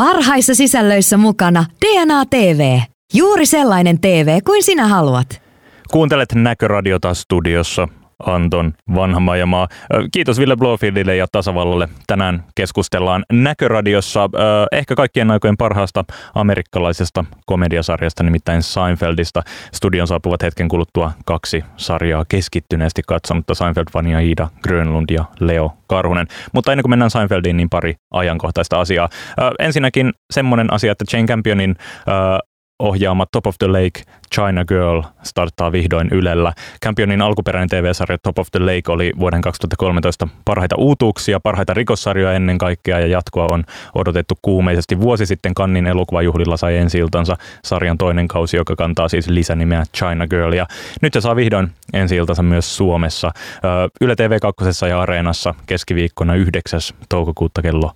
[0.00, 2.78] Parhaissa sisällöissä mukana DNA TV.
[3.14, 5.42] Juuri sellainen TV kuin sinä haluat.
[5.90, 7.88] Kuuntelet Näköradiota studiossa
[8.26, 9.68] Anton Vanhamajamaa.
[10.12, 11.88] Kiitos Ville Blofieldille ja Tasavallalle.
[12.06, 14.30] Tänään keskustellaan Näköradiossa
[14.72, 16.04] ehkä kaikkien aikojen parhaasta
[16.34, 19.42] amerikkalaisesta komediasarjasta, nimittäin Seinfeldista.
[19.72, 26.26] Studion saapuvat hetken kuluttua kaksi sarjaa keskittyneesti katsonutta Seinfeld-fania Ida Grönlund ja Leo Karhunen.
[26.52, 29.08] Mutta ennen kuin mennään Seinfeldiin, niin pari ajankohtaista asiaa.
[29.58, 31.76] Ensinnäkin semmoinen asia, että Jane Campionin
[32.80, 34.02] ohjaama Top of the Lake
[34.34, 36.52] China Girl starttaa vihdoin Ylellä.
[36.84, 42.58] Campionin alkuperäinen TV-sarja Top of the Lake oli vuoden 2013 parhaita uutuuksia, parhaita rikossarjoja ennen
[42.58, 45.00] kaikkea ja jatkoa on odotettu kuumeisesti.
[45.00, 46.98] Vuosi sitten Kannin elokuvajuhlilla sai ensi
[47.64, 50.52] sarjan toinen kausi, joka kantaa siis lisänimeä China Girl.
[50.52, 50.66] Ja
[51.02, 53.32] nyt se saa vihdoin ensi myös Suomessa.
[54.00, 56.80] Yle TV 2 ja Areenassa keskiviikkona 9.
[57.08, 57.92] toukokuuta kello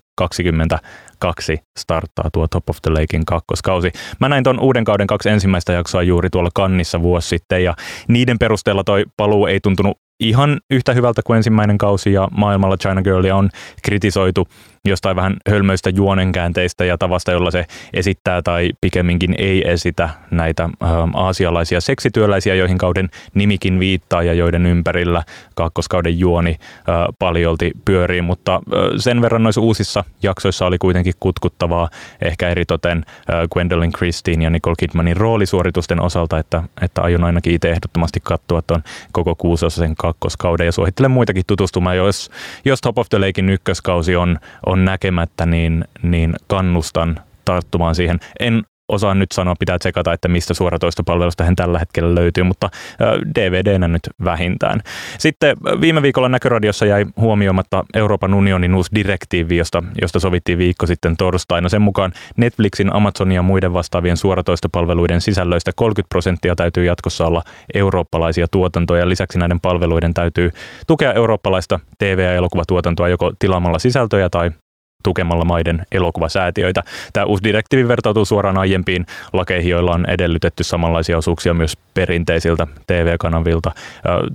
[1.25, 3.93] 22 starttaa tuo Top of the Lakein kakkoskausi.
[4.21, 7.75] Mä näin ton uuden kauden kaksi ensimmäistä jaksoa juuri tuolla kannissa vuosi sitten ja
[8.09, 13.03] niiden perusteella toi paluu ei tuntunut ihan yhtä hyvältä kuin ensimmäinen kausi ja maailmalla China
[13.03, 13.51] Girlia on
[13.83, 14.49] kritisoitu
[14.85, 20.91] jostain vähän hölmöistä juonenkäänteistä ja tavasta, jolla se esittää tai pikemminkin ei esitä näitä äh,
[21.15, 25.23] aasialaisia seksityöläisiä, joihin kauden nimikin viittaa ja joiden ympärillä
[25.55, 28.61] kakkoskauden juoni äh, paljolti pyörii, mutta äh,
[28.97, 31.89] sen verran noissa uusissa jaksoissa oli kuitenkin kutkuttavaa
[32.23, 37.71] ehkä eritoten äh, Gwendolyn Christine ja Nicole Kidmanin roolisuoritusten osalta, että, että aion ainakin itse
[37.71, 42.31] ehdottomasti katsoa tuon koko kuusosaisen kakkoskauden ja suosittelen muitakin tutustumaan, jos,
[42.65, 48.21] jos Top of the Lakein ykköskausi on, on näkemättä, niin, niin kannustan tarttumaan siihen.
[48.41, 52.71] En osaan nyt sanoa, pitää tsekata, että mistä suoratoistopalvelusta hän tällä hetkellä löytyy, mutta
[53.35, 54.81] DVDnä nyt vähintään.
[55.19, 61.17] Sitten viime viikolla Näköradiossa jäi huomioimatta Euroopan unionin uusi direktiivi, josta, josta sovittiin viikko sitten
[61.17, 61.69] torstaina.
[61.69, 67.43] Sen mukaan Netflixin, Amazonin ja muiden vastaavien suoratoistopalveluiden sisällöistä 30 prosenttia täytyy jatkossa olla
[67.75, 69.09] eurooppalaisia tuotantoja.
[69.09, 70.51] Lisäksi näiden palveluiden täytyy
[70.87, 74.51] tukea eurooppalaista TV- ja elokuvatuotantoa joko tilaamalla sisältöjä tai
[75.05, 76.83] tukemalla maiden elokuvasäätiöitä.
[77.13, 83.73] Tämä uusi direktiivi vertautuu suoraan aiempiin lakeihin, joilla on edellytetty samanlaisia osuuksia myös perinteisiltä TV-kanavilta.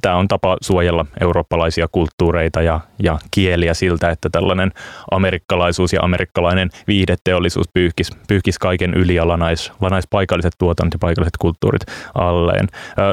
[0.01, 4.71] Tämä on tapa suojella eurooppalaisia kulttuureita ja, ja kieliä siltä, että tällainen
[5.11, 11.37] amerikkalaisuus ja amerikkalainen viihdeteollisuus pyyhkis, pyyhkis kaiken yli ja lanais, lanais paikalliset tuotannot ja paikalliset
[11.39, 11.81] kulttuurit
[12.15, 12.67] alleen.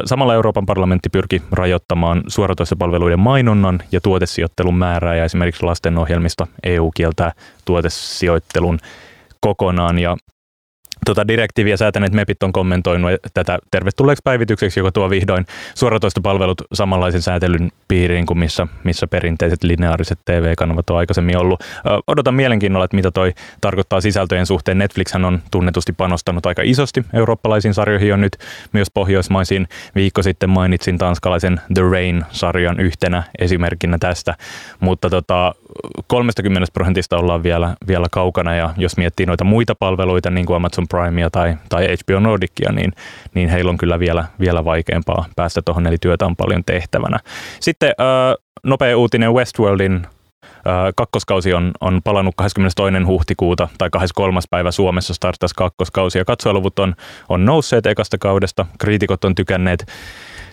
[0.04, 7.32] Samalla Euroopan parlamentti pyrki rajoittamaan suoratoistopalveluiden mainonnan ja tuotesijoittelun määrää ja esimerkiksi lastenohjelmista EU kieltää
[7.64, 8.78] tuotesijoittelun
[9.40, 9.98] kokonaan.
[9.98, 10.16] Ja
[11.06, 17.70] Tota direktiiviä säätäneet MEPit on kommentoinut tätä tervetulleeksi päivitykseksi, joka tuo vihdoin suoratoistopalvelut samanlaisen säätelyn
[17.88, 21.64] piiriin kuin missä, missä perinteiset lineaariset TV-kanavat on aikaisemmin ollut.
[22.06, 24.78] Odotan mielenkiinnolla, että mitä toi tarkoittaa sisältöjen suhteen.
[24.78, 28.36] Netflix on tunnetusti panostanut aika isosti eurooppalaisiin sarjoihin jo nyt,
[28.72, 29.68] myös pohjoismaisiin.
[29.94, 34.34] Viikko sitten mainitsin tanskalaisen The Rain-sarjan yhtenä esimerkkinä tästä,
[34.80, 35.54] mutta tota,
[36.06, 40.88] 30 prosentista ollaan vielä, vielä kaukana ja jos miettii noita muita palveluita, niin kuin Amazon
[41.02, 42.92] Primea tai, tai HBO Nordicia, niin,
[43.34, 47.18] niin heillä on kyllä vielä, vielä vaikeampaa päästä tuohon, eli työtä on paljon tehtävänä.
[47.60, 50.06] Sitten äh, nopea uutinen Westworldin
[50.96, 53.04] Kakkoskausi on, on palannut 22.
[53.06, 54.40] huhtikuuta tai 23.
[54.50, 56.94] päivä Suomessa startas kakkoskausi ja katsojaluvut on,
[57.28, 58.66] on nousseet ekasta kaudesta.
[58.78, 59.86] Kriitikot on tykänneet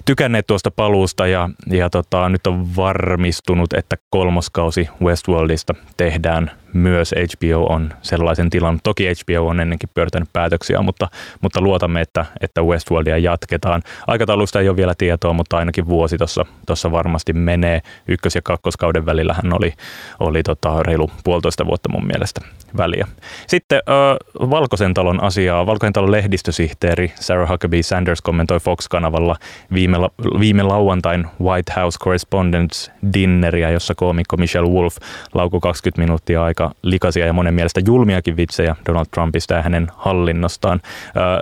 [0.06, 7.74] tykänneet tuosta paluusta ja, ja tota, nyt on varmistunut, että kolmoskausi Westworldista tehdään myös HBO
[7.74, 8.80] on sellaisen tilan.
[8.84, 11.08] Toki HBO on ennenkin pyöritänyt päätöksiä, mutta,
[11.42, 13.82] mutta luotamme, että, että Westworldia jatketaan.
[14.08, 16.18] Aikataulusta ei ole vielä tietoa, mutta ainakin vuosi
[16.66, 17.82] tuossa varmasti menee.
[18.08, 19.74] Ykkös- ja kakkoskauden välillä hän oli,
[20.20, 22.42] oli tota, reilu puolitoista vuotta mun mielestä
[22.78, 23.08] väliä.
[23.48, 25.66] Sitten äh, Valkoisen talon asiaa.
[25.66, 29.36] Valkoisen talon lehdistösihteeri Sarah Huckabee Sanders kommentoi Fox-kanavalla
[29.74, 29.98] viime,
[30.40, 34.98] viime lauantain White House Correspondents Dinneria, jossa koomikko Michelle Wolf
[35.34, 39.88] laukui 20 minuuttia aika aika likaisia ja monen mielestä julmiakin vitsejä Donald Trumpista ja hänen
[39.96, 40.82] hallinnostaan.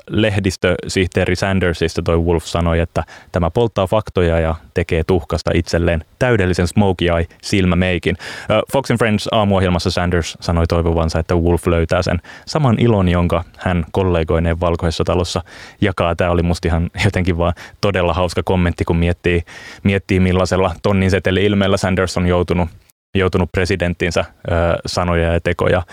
[0.09, 7.07] Lehdistösihteeri Sandersista toi Wolf sanoi, että tämä polttaa faktoja ja tekee tuhkasta itselleen täydellisen smokey
[7.07, 8.17] eye silmämeikin.
[8.73, 13.85] Fox and Friends aamuohjelmassa Sanders sanoi toivovansa, että Wolf löytää sen saman ilon, jonka hän
[13.91, 15.43] kollegoineen valkoisessa talossa
[15.81, 16.15] jakaa.
[16.15, 19.41] Tämä oli musta ihan jotenkin vaan todella hauska kommentti, kun miettii,
[19.83, 22.69] miettii millaisella tonnin seteli ilmeellä Sanders on joutunut
[23.15, 24.25] joutunut presidenttinsä
[24.85, 25.83] sanoja ja tekoja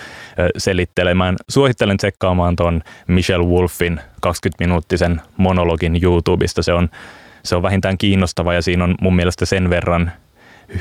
[0.56, 1.36] selittelemään.
[1.48, 6.62] Suosittelen tsekkaamaan tuon Michelle Wolfin 20-minuuttisen monologin YouTubesta.
[6.62, 6.88] Se on,
[7.42, 10.12] se on vähintään kiinnostava ja siinä on mun mielestä sen verran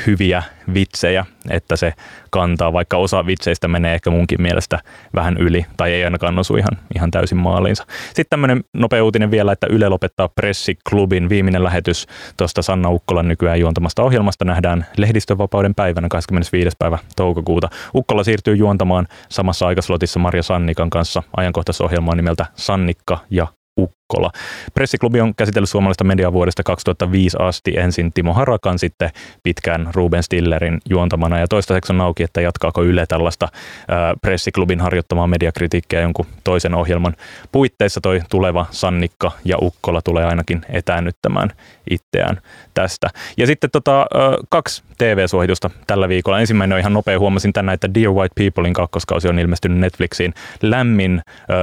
[0.07, 0.43] hyviä
[0.73, 1.93] vitsejä, että se
[2.29, 4.79] kantaa, vaikka osa vitseistä menee ehkä munkin mielestä
[5.15, 7.85] vähän yli, tai ei ainakaan osu ihan, ihan täysin maaliinsa.
[8.07, 12.07] Sitten tämmöinen nopea uutinen vielä, että Yle lopettaa Pressiklubin viimeinen lähetys
[12.37, 16.75] tuosta Sanna Ukkolan nykyään juontamasta ohjelmasta nähdään lehdistönvapauden päivänä 25.
[16.79, 17.69] päivä toukokuuta.
[17.95, 24.31] Ukkola siirtyy juontamaan samassa aikaslotissa Marja Sannikan kanssa ajankohtaisohjelmaa nimeltä Sannikka ja Ukkola.
[24.73, 29.09] Pressiklubi on käsitellyt suomalaista mediaa vuodesta 2005 asti ensin Timo Harakan, sitten
[29.43, 33.47] pitkään Ruben Stillerin juontamana ja toistaiseksi on auki, että jatkaako Yle tällaista
[33.87, 37.15] ää, Pressiklubin harjoittamaa mediakritiikkiä jonkun toisen ohjelman
[37.51, 38.01] puitteissa.
[38.01, 41.49] Toi tuleva Sannikka ja Ukkola tulee ainakin etäännyttämään
[41.89, 42.37] itseään
[42.73, 43.09] tästä.
[43.37, 44.05] Ja sitten tota,
[44.49, 46.39] kaksi TV-suositusta tällä viikolla.
[46.39, 50.33] Ensimmäinen on ihan nopea, huomasin tänään, että Dear White Peoplein kakkoskausi on ilmestynyt Netflixiin.
[50.61, 51.21] Lämmin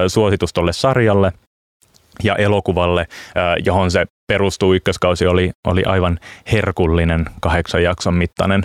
[0.09, 1.33] suositus tolle sarjalle–
[2.23, 3.07] ja elokuvalle,
[3.65, 4.75] johon se perustuu.
[4.75, 6.19] Ykköskausi oli, oli aivan
[6.53, 8.63] herkullinen kahdeksan jakson mittainen,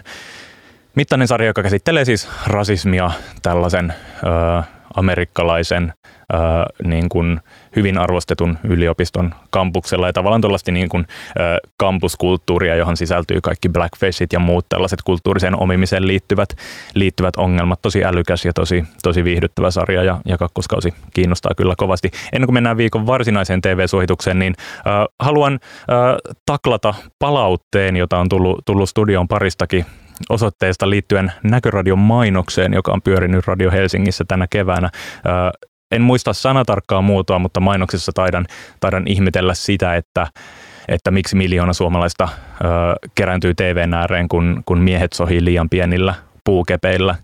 [0.95, 3.11] mittainen sarja, joka käsittelee siis rasismia
[3.41, 3.93] tällaisen
[4.23, 4.63] ö,
[4.95, 5.93] amerikkalaisen
[6.33, 6.37] ö,
[6.83, 7.39] niin kuin
[7.75, 11.05] hyvin arvostetun yliopiston kampuksella ja tavallaan tuollaista niin kuin,
[11.39, 16.49] ö, kampuskulttuuria, johon sisältyy kaikki blackfaceit ja muut tällaiset kulttuuriseen omimiseen liittyvät,
[16.93, 17.81] liittyvät ongelmat.
[17.81, 22.11] Tosi älykäs ja tosi, tosi viihdyttävä sarja ja, ja kakkoskausi kiinnostaa kyllä kovasti.
[22.33, 24.89] Ennen kuin mennään viikon varsinaiseen TV-suositukseen, niin ö,
[25.19, 25.95] haluan ö,
[26.45, 29.85] taklata palautteen, jota on tullut, tullut studion paristakin
[30.29, 34.89] osoitteesta liittyen Näköradion mainokseen, joka on pyörinyt Radio Helsingissä tänä keväänä.
[35.91, 38.45] En muista sanatarkkaa muotoa, mutta mainoksessa taidan,
[38.79, 40.27] taidan ihmetellä sitä, että
[40.89, 42.65] että miksi miljoona suomalaista ö,
[43.15, 46.13] kerääntyy TVn ääreen, kun, kun miehet sohii liian pienillä
[46.45, 47.15] puukepeillä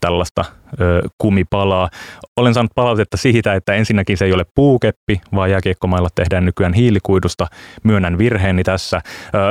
[0.00, 0.44] tällaista
[0.80, 1.88] ö, kumipalaa.
[2.36, 7.46] Olen saanut palautetta siitä, että ensinnäkin se ei ole puukeppi, vaan jääkiekkomailla tehdään nykyään hiilikuidusta.
[7.82, 9.00] Myönnän virheeni tässä.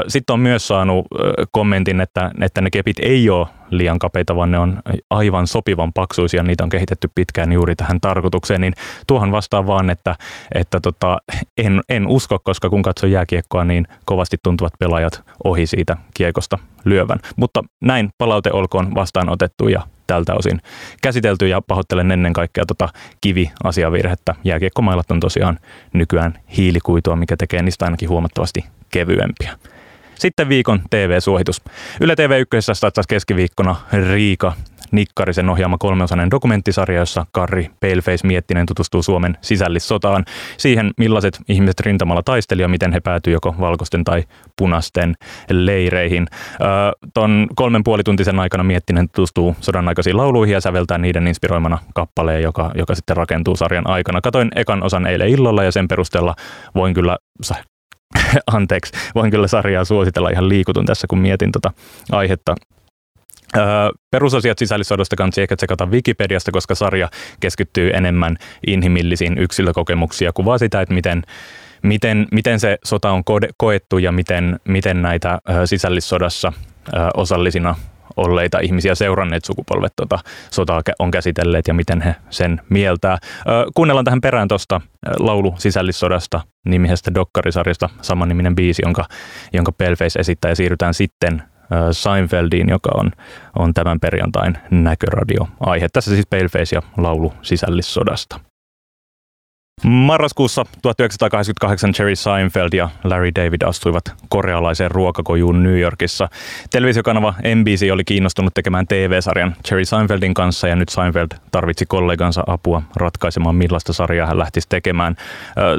[0.08, 1.08] Sitten on myös saanut
[1.52, 4.80] kommentin, että, että ne kepit ei ole liian kapeita, vaan ne on
[5.10, 6.44] aivan sopivan paksuisia.
[6.44, 8.62] Niitä on kehitetty pitkään juuri tähän tarkoitukseen.
[8.62, 8.74] Niin
[9.08, 10.16] tuohon vastaan vaan, että,
[10.56, 11.18] että tota,
[11.58, 17.20] en, en usko, koska kun katsoo jääkiekkoa, niin kovasti tuntuvat pelaajat ohi siitä kiekosta lyövän.
[17.36, 20.62] Mutta näin palaute olkoon vastaanotettu ja tältä osin
[21.02, 22.90] käsitelty ja pahoittelen ennen kaikkea tota
[23.22, 24.36] kivi-asiavirhettä.
[24.44, 25.60] Jääkiekkomailat on tosiaan
[25.94, 29.58] nykyään hiilikuitua, mikä tekee niistä ainakin huomattavasti kevyempiä.
[30.22, 31.62] Sitten viikon TV-suositus.
[32.02, 33.76] Yle TV1 startasi keskiviikkona
[34.12, 34.54] Riika
[34.92, 40.26] Nikkarisen ohjaama kolmeosainen dokumenttisarja, jossa Karri Paleface Miettinen tutustuu Suomen sisällissotaan,
[40.58, 44.24] siihen millaiset ihmiset rintamalla taisteli ja miten he päätyivät joko valkoisten tai
[44.58, 45.16] punaisten
[45.50, 46.28] leireihin.
[47.14, 52.72] Ton kolmen puolituntisen aikana Miettinen tutustuu sodan aikaisiin lauluihin ja säveltää niiden inspiroimana kappaleen, joka,
[52.76, 54.22] joka sitten rakentuu sarjan aikana.
[54.22, 56.36] Katoin ekan osan eilen illalla ja sen perusteella
[56.76, 57.18] voin kyllä
[58.56, 61.72] anteeksi, voin kyllä sarjaa suositella ihan liikutun tässä, kun mietin tota
[62.12, 62.56] aihetta.
[63.58, 63.64] Öö,
[64.12, 67.10] perusasiat sisällissodasta kannattaa ehkä tsekata Wikipediasta, koska sarja
[67.40, 68.38] keskittyy enemmän
[68.68, 71.24] inhimillisiin yksilökokemuksiin ja kuvaa sitä, että miten,
[71.84, 73.24] miten, miten se sota on
[73.58, 76.54] koettu ja miten, miten näitä sisällissodassa
[77.14, 77.76] osallisina
[78.18, 80.20] olleita ihmisiä seuranneet sukupolvet tota,
[80.52, 83.18] sotaa on käsitelleet ja miten he sen mieltää.
[83.76, 84.82] kuunnellaan tähän perään tuosta
[85.20, 89.06] laulu sisällissodasta nimisestä dokkarisarjasta samanniminen biisi, jonka,
[89.54, 91.44] jonka Paleface esittää ja siirrytään sitten
[91.92, 93.12] Seinfeldiin, joka on,
[93.60, 95.88] on tämän perjantain näköradio-aihe.
[95.94, 98.40] Tässä siis Paleface ja laulu sisällissodasta.
[99.84, 106.30] Marraskuussa 1988 Jerry Seinfeld ja Larry David astuivat korealaiseen ruokakojuun New Yorkissa.
[106.72, 112.82] Televisiokanava NBC oli kiinnostunut tekemään TV-sarjan Jerry Seinfeldin kanssa ja nyt Seinfeld tarvitsi kollegansa apua
[112.96, 115.16] ratkaisemaan millaista sarjaa hän lähtisi tekemään.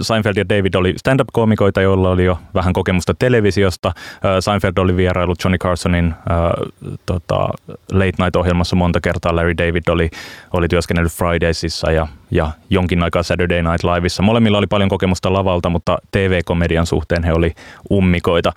[0.00, 3.92] Seinfeld ja David oli stand-up-koomikoita, joilla oli jo vähän kokemusta televisiosta.
[4.40, 7.48] Seinfeld oli vierailut Johnny Carsonin äh, tota,
[7.92, 9.36] Late Night-ohjelmassa monta kertaa.
[9.36, 10.10] Larry David oli,
[10.52, 14.22] oli työskennellyt Fridaysissa ja, ja jonkin aikaa Saturday Night Liveissa.
[14.22, 17.52] Molemmilla oli paljon kokemusta lavalta, mutta TV-komedian suhteen he oli
[17.90, 18.52] ummikoita.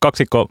[0.00, 0.48] Kaksikko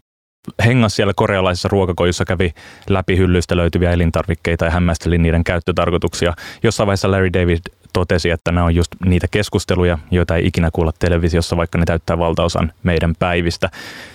[0.66, 2.54] hengas siellä korealaisessa ruokakojussa kävi
[2.90, 6.34] läpi hyllyistä löytyviä elintarvikkeita ja hämmästeli niiden käyttötarkoituksia.
[6.64, 7.60] Jossain vaiheessa Larry David
[7.94, 12.18] totesi, että nämä on just niitä keskusteluja, joita ei ikinä kuulla televisiossa, vaikka ne täyttää
[12.18, 13.70] valtaosan meidän päivistä.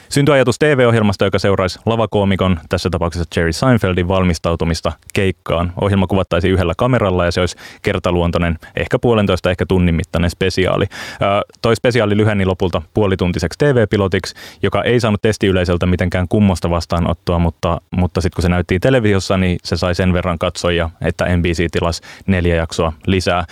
[0.08, 5.72] Syntyi ajatus TV-ohjelmasta, joka seuraisi lavakoomikon, tässä tapauksessa Jerry Seinfeldin valmistautumista keikkaan.
[5.80, 10.86] Ohjelma kuvattaisi yhdellä kameralla ja se olisi kertaluontoinen, ehkä puolentoista, ehkä tunnin mittainen spesiaali.
[11.62, 18.20] toi spesiaali lyheni lopulta puolituntiseksi TV-pilotiksi, joka ei saanut testiyleisöltä mitenkään kummosta vastaanottoa, mutta, mutta
[18.20, 22.54] sitten kun se näyttiin televisiossa, niin se sai sen verran katsoja, että NBC tilasi neljä
[22.54, 23.44] jaksoa lisää.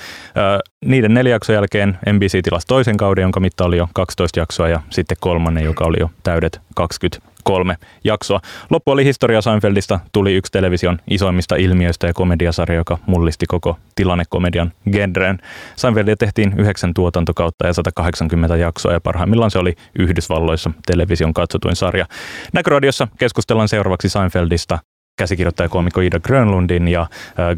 [0.84, 4.80] Niiden neljä jakson jälkeen NBC tilasi toisen kauden, jonka mitta oli jo 12 jaksoa ja
[4.90, 8.40] sitten kolmannen, joka oli jo täydet 20 kolme jaksoa.
[8.70, 14.72] Loppu oli historia Seinfeldista, tuli yksi television isoimmista ilmiöistä ja komediasarja, joka mullisti koko tilannekomedian
[14.92, 15.38] genreen.
[15.76, 22.06] Seinfeldia tehtiin yhdeksän tuotantokautta ja 180 jaksoa ja parhaimmillaan se oli Yhdysvalloissa television katsotuin sarja.
[22.52, 24.78] Näköradiossa keskustellaan seuraavaksi Seinfeldista
[25.16, 27.08] käsikirjoittaja koomikko Ida Grönlundin ja äh,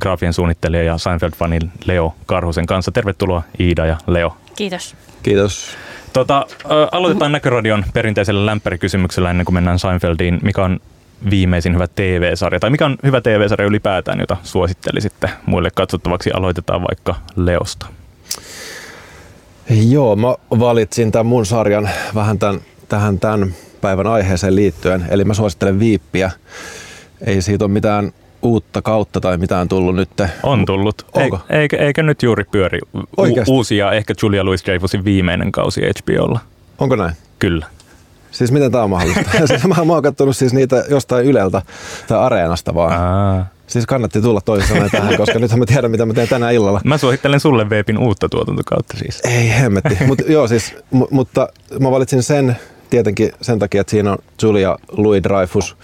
[0.01, 2.93] graafien suunnittelija ja Seinfeld-fanin Leo Karhusen kanssa.
[2.93, 4.37] Tervetuloa Iida ja Leo.
[4.57, 4.97] Kiitos.
[5.23, 5.77] Kiitos.
[6.13, 6.47] Tota,
[6.93, 10.39] aloitetaan Näköradion perinteisellä lämpärikysymyksellä ennen kuin mennään Seinfeldiin.
[10.43, 10.81] Mikä on
[11.31, 16.31] viimeisin hyvä TV-sarja, tai mikä on hyvä TV-sarja ylipäätään, jota suosittelisitte muille katsottavaksi?
[16.35, 17.87] Aloitetaan vaikka Leosta.
[19.89, 25.35] Joo, mä valitsin tämän mun sarjan vähän tämän, tähän tämän päivän aiheeseen liittyen, eli mä
[25.35, 26.31] suosittelen Viippiä.
[27.27, 30.11] Ei siitä ole mitään uutta kautta tai mitään tullut nyt?
[30.43, 31.07] On tullut.
[31.13, 31.41] Onko?
[31.51, 32.79] Eikä, eikä nyt juuri pyöri
[33.17, 33.53] Oikeasti?
[33.53, 36.41] uusia, ehkä Julia Louis-Dreyfusin viimeinen kausi HBOlla.
[36.79, 37.13] Onko näin?
[37.39, 37.67] Kyllä.
[38.31, 39.31] Siis miten tämä on mahdollista?
[39.47, 41.63] siis mä, mä oon katsonut siis niitä jostain Yleltä
[42.09, 43.01] tai Areenasta vaan.
[43.03, 43.47] Aa.
[43.67, 46.81] Siis kannatti tulla toisin sanoen tähän, koska nyt mä tiedän, mitä mä teen tänä illalla.
[46.85, 49.21] Mä suosittelen sulle Veepin uutta tuotantokautta siis.
[49.25, 49.97] Ei hemmetti.
[50.07, 51.49] Mut, joo siis, m- mutta
[51.81, 52.57] mä valitsin sen
[52.91, 55.77] tietenkin sen takia, että siinä on Julia Louis-Dreyfus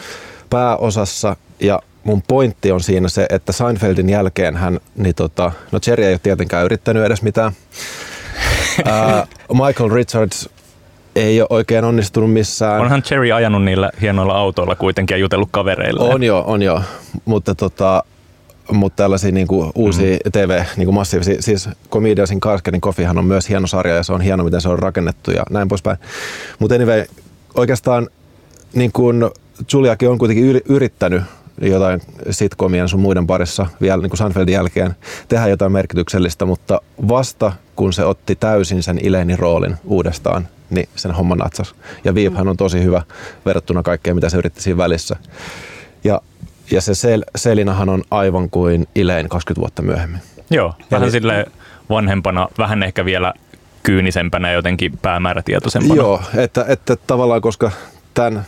[0.53, 6.05] pääosassa ja mun pointti on siinä se, että Seinfeldin jälkeen hän, niin tota, no Jerry
[6.05, 7.53] ei ole tietenkään yrittänyt edes mitään.
[8.85, 10.49] Ää, Michael Richards
[11.17, 12.81] ei ole oikein onnistunut missään.
[12.81, 16.15] Onhan Cherry ajanut niillä hienoilla autoilla kuitenkin ja jutellut kavereille.
[16.15, 16.83] On jo, on jo.
[17.25, 18.05] Mutta, tota,
[18.73, 20.33] mutta tällaisia niin kuin, uusia mm.
[20.33, 24.21] TV niin kuin massiivisia, siis Comediansin Karskenin Coffeehan on myös hieno sarja ja se on
[24.21, 25.99] hieno, miten se on rakennettu ja näin poispäin.
[26.59, 27.05] Mutta anyway,
[27.55, 28.09] oikeastaan
[28.75, 29.25] niin kuin
[29.73, 31.23] Juliakin on kuitenkin yrittänyt
[31.61, 34.97] jotain sitcomien sun muiden parissa vielä niin kuin Seinfeldin jälkeen
[35.29, 41.13] tehdä jotain merkityksellistä, mutta vasta kun se otti täysin sen Ilenin roolin uudestaan, niin sen
[41.13, 41.75] homma natsas.
[42.05, 43.03] Ja Veephän on tosi hyvä
[43.47, 45.17] verrattuna kaikkeen, mitä se yritti siinä välissä.
[46.05, 46.21] Ja,
[46.71, 50.21] ja se Sel, Selinahan on aivan kuin Ilein 20 vuotta myöhemmin.
[50.51, 51.47] Joo, vähän Eli, sille
[51.91, 53.35] vanhempana, vähän ehkä vielä
[53.83, 55.95] kyynisempänä ja jotenkin päämäärätietoisempana.
[55.95, 57.71] Joo, että, että tavallaan koska
[58.15, 58.47] tämän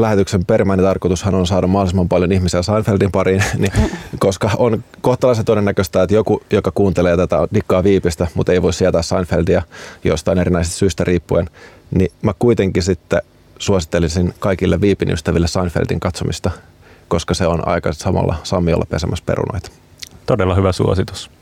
[0.00, 3.72] lähetyksen perimmäinen tarkoitushan on saada mahdollisimman paljon ihmisiä Seinfeldin pariin, niin,
[4.18, 9.02] koska on kohtalaisen todennäköistä, että joku, joka kuuntelee tätä, dikkaa viipistä, mutta ei voi sietää
[9.02, 9.62] Seinfeldia
[10.04, 11.50] jostain erinäisistä syistä riippuen,
[11.90, 13.22] niin mä kuitenkin sitten
[13.58, 16.50] suosittelisin kaikille viipin ystäville Seinfeldin katsomista,
[17.08, 19.70] koska se on aika samalla sammiolla pesemässä perunoita.
[20.26, 21.37] Todella hyvä suositus.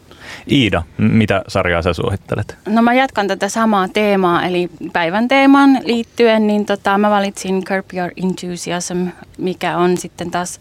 [0.51, 2.59] Iida, mitä sarjaa sä suosittelet?
[2.67, 7.87] No mä jatkan tätä samaa teemaa, eli päivän teemaan liittyen, niin tota, mä valitsin Curb
[7.95, 9.07] Your Enthusiasm,
[9.39, 10.59] mikä on sitten taas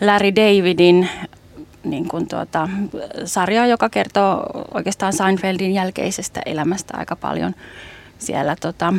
[0.00, 1.08] Larry Davidin
[1.84, 2.68] niin kuin tuota,
[3.24, 7.54] sarja, joka kertoo oikeastaan Seinfeldin jälkeisestä elämästä aika paljon
[8.18, 8.56] siellä.
[8.60, 8.94] Tota,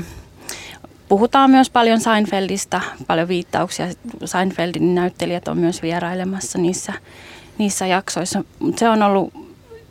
[1.10, 3.86] puhutaan myös paljon Seinfeldista, paljon viittauksia.
[4.26, 6.94] Seinfeldin näyttelijät on myös vierailemassa niissä,
[7.58, 8.44] niissä jaksoissa.
[8.76, 9.45] Se on ollut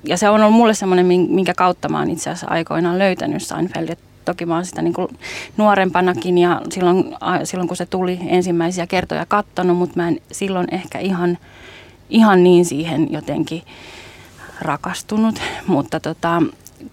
[0.06, 3.98] ja se on ollut mulle semmoinen, minkä kautta mä oon itse asiassa aikoinaan löytänyt Seinfeldit.
[4.24, 5.08] Toki mä oon sitä niin kuin
[5.56, 10.98] nuorempanakin ja silloin, silloin kun se tuli ensimmäisiä kertoja kattonut, mutta mä en silloin ehkä
[10.98, 11.38] ihan,
[12.10, 13.62] ihan niin siihen jotenkin
[14.60, 15.40] rakastunut.
[15.66, 16.42] Mutta tota,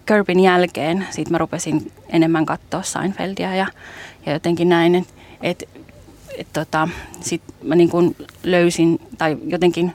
[0.06, 3.68] Kirbin jälkeen sit mä rupesin enemmän katsoa Seinfeldia ja,
[4.26, 5.70] ja jotenkin näin, että et,
[6.38, 6.88] et tota,
[7.22, 9.94] sit mä niin kuin löysin tai jotenkin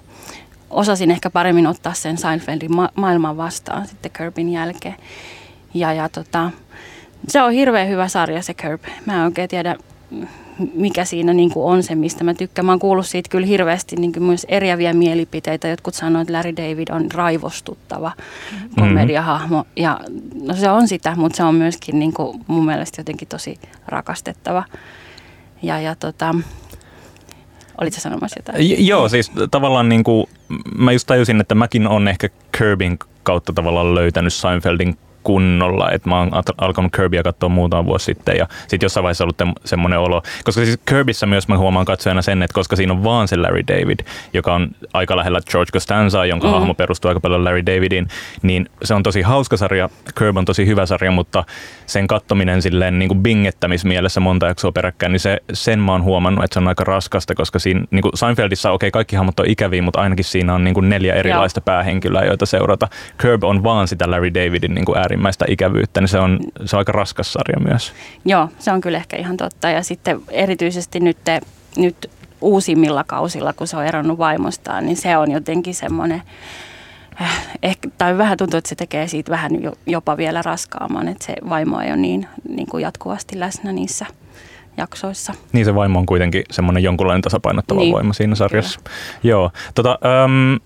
[0.70, 4.96] osasin ehkä paremmin ottaa sen Seinfeldin ma- maailman vastaan sitten Kirbin jälkeen.
[5.75, 6.50] Ja, ja tota,
[7.28, 8.88] se on hirveän hyvä sarja se Kirby.
[9.06, 9.76] Mä en oikein tiedä,
[10.75, 12.66] mikä siinä niin kuin on se, mistä mä tykkään.
[12.66, 15.68] Mä oon kuullut siitä kyllä hirveästi niin kuin myös eriäviä mielipiteitä.
[15.68, 18.70] Jotkut sanoo, että Larry David on raivostuttava mm-hmm.
[18.78, 19.64] komediahahmo.
[19.76, 20.00] Ja
[20.42, 24.64] no se on sitä, mutta se on myöskin niin kuin mun mielestä jotenkin tosi rakastettava.
[25.62, 26.35] Ja, ja tota,
[27.80, 28.71] Olitko sanomassa jotain?
[28.71, 30.26] J- joo, siis tavallaan niin kuin,
[30.78, 32.28] mä just tajusin, että mäkin on ehkä
[32.59, 38.37] Kirbin kautta tavallaan löytänyt Seinfeldin kunnolla, että mä oon alkanut Kirbyä katsoa muutama vuosi sitten
[38.37, 42.42] ja sitten jossain vaiheessa ollut semmoinen olo, koska siis Kirbyssä myös mä huomaan katsojana sen,
[42.42, 43.99] että koska siinä on vaan se Larry David,
[44.33, 46.52] joka on aika lähellä George Costanza, jonka mm.
[46.52, 48.09] hahmo perustuu aika paljon Larry Davidin,
[48.42, 51.45] niin se on tosi hauska sarja, Kirby on tosi hyvä sarja, mutta
[51.87, 56.45] sen kattominen silleen niin kuin bingettämismielessä monta jaksoa peräkkäin, niin se, sen mä oon huomannut,
[56.45, 59.47] että se on aika raskasta, koska siinä niin kuin Seinfeldissa, okei, okay, kaikki hahmot on
[59.50, 61.64] ikäviä, mutta ainakin siinä on niin kuin neljä erilaista Joo.
[61.64, 62.88] päähenkilöä, joita seurata.
[63.18, 66.76] Curb on vaan sitä Larry Davidin niin kuin ääri äärimmäistä ikävyyttä, niin se on, se
[66.76, 67.92] on aika raskas sarja myös.
[68.25, 69.70] Joo, se on kyllä ehkä ihan totta.
[69.70, 71.40] Ja sitten erityisesti nyt, te,
[71.76, 76.23] nyt uusimmilla kausilla, kun se on eronnut vaimostaan, niin se on jotenkin semmoinen,
[77.23, 79.52] äh, ehkä, tai vähän tuntuu, että se tekee siitä vähän
[79.87, 84.06] jopa vielä raskaamman, että se vaimo ei ole niin, niin kuin jatkuvasti läsnä niissä
[84.76, 85.35] jaksoissa.
[85.52, 87.92] Niin se vaimo on kuitenkin semmoinen jonkunlainen tasapainottava niin.
[87.92, 88.80] voima siinä sarjassa.
[88.85, 88.96] Kyllä.
[89.23, 89.50] Joo.
[89.75, 90.61] Tota, um,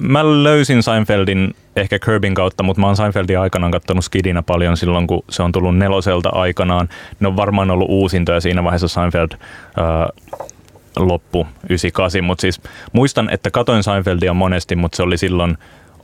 [0.00, 5.06] mä löysin Seinfeldin ehkä Kirbin kautta, mutta mä oon Seinfeldin aikanaan katsonut Skidinä paljon silloin,
[5.06, 6.88] kun se on tullut neloselta aikanaan.
[7.20, 10.26] Ne on varmaan ollut uusintoja siinä vaiheessa Seinfeld uh,
[10.96, 12.60] loppu 98, mutta siis
[12.92, 15.58] muistan, että katoin Seinfeldia monesti, mutta se oli silloin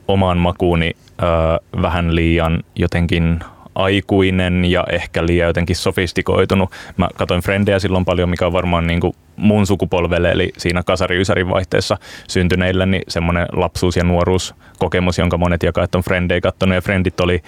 [0.08, 3.40] omaan makuuni uh, vähän liian jotenkin
[3.76, 6.70] aikuinen ja ehkä liian jotenkin sofistikoitunut.
[6.96, 11.48] Mä katsoin Frendejä silloin paljon, mikä on varmaan niin kuin mun sukupolvelle, eli siinä kasari
[11.48, 16.80] vaihteessa syntyneille, niin semmoinen lapsuus- ja nuoruuskokemus, jonka monet jakaa, että on Frendejä kattonut, ja
[16.80, 17.42] Frendit oli,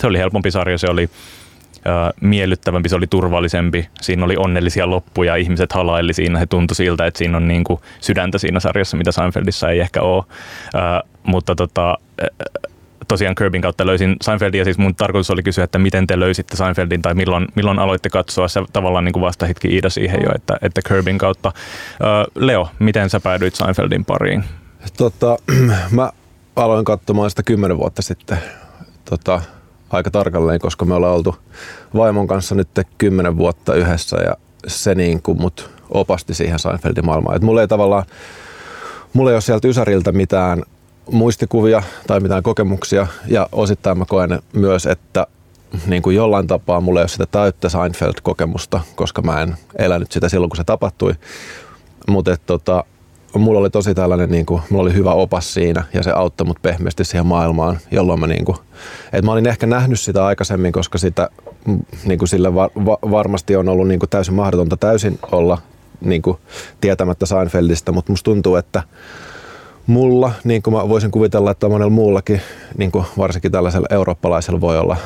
[0.00, 1.10] se oli helpompi sarja, se oli
[2.20, 7.18] miellyttävämpi, se oli turvallisempi, siinä oli onnellisia loppuja, ihmiset halaili siinä, he tuntui siltä, että
[7.18, 10.24] siinä on niin kuin sydäntä siinä sarjassa, mitä Seinfeldissä ei ehkä ole,
[11.22, 11.98] mutta tota,
[13.08, 16.56] tosiaan Kirbin kautta löysin Seinfeldin ja siis mun tarkoitus oli kysyä, että miten te löysitte
[16.56, 18.48] Seinfeldin tai milloin, milloin aloitte katsoa.
[18.48, 21.52] Se tavallaan niin kuin vastahitkin Iida siihen jo, että, että Kirbin kautta.
[22.34, 24.44] Leo, miten sä päädyit Seinfeldin pariin?
[24.96, 25.38] Tota,
[25.90, 26.10] mä
[26.56, 28.38] aloin katsomaan sitä kymmenen vuotta sitten
[29.04, 29.40] tota,
[29.90, 31.36] aika tarkalleen, koska me ollaan oltu
[31.94, 32.68] vaimon kanssa nyt
[32.98, 37.36] kymmenen vuotta yhdessä ja se niin kuin mut opasti siihen Seinfeldin maailmaan.
[37.36, 38.04] Et mulla ei tavallaan,
[39.12, 40.62] mulla ei ole sieltä Ysäriltä mitään
[41.10, 45.26] muistikuvia tai mitään kokemuksia ja osittain mä koen myös, että
[45.86, 50.28] niin kuin jollain tapaa mulla ei ole sitä täyttä Seinfeld-kokemusta, koska mä en elänyt sitä
[50.28, 51.14] silloin, kun se tapahtui.
[52.08, 52.84] Mutta tota,
[53.38, 56.62] mulla oli tosi tällainen, niin kuin, mulla oli hyvä opas siinä ja se auttoi mut
[56.62, 58.56] pehmeästi siihen maailmaan, jolloin mä, niin kuin,
[59.04, 61.28] että mä olin ehkä nähnyt sitä aikaisemmin, koska sitä
[62.04, 65.58] niin kuin sille va- va- varmasti on ollut niin kuin täysin mahdotonta täysin olla
[66.00, 66.38] niin kuin,
[66.80, 68.82] tietämättä Seinfeldistä, mutta musta tuntuu, että
[69.86, 72.40] mulla, niin kuin mä voisin kuvitella, että monella muullakin,
[72.78, 74.96] niin kuin varsinkin tällaisella eurooppalaisella voi olla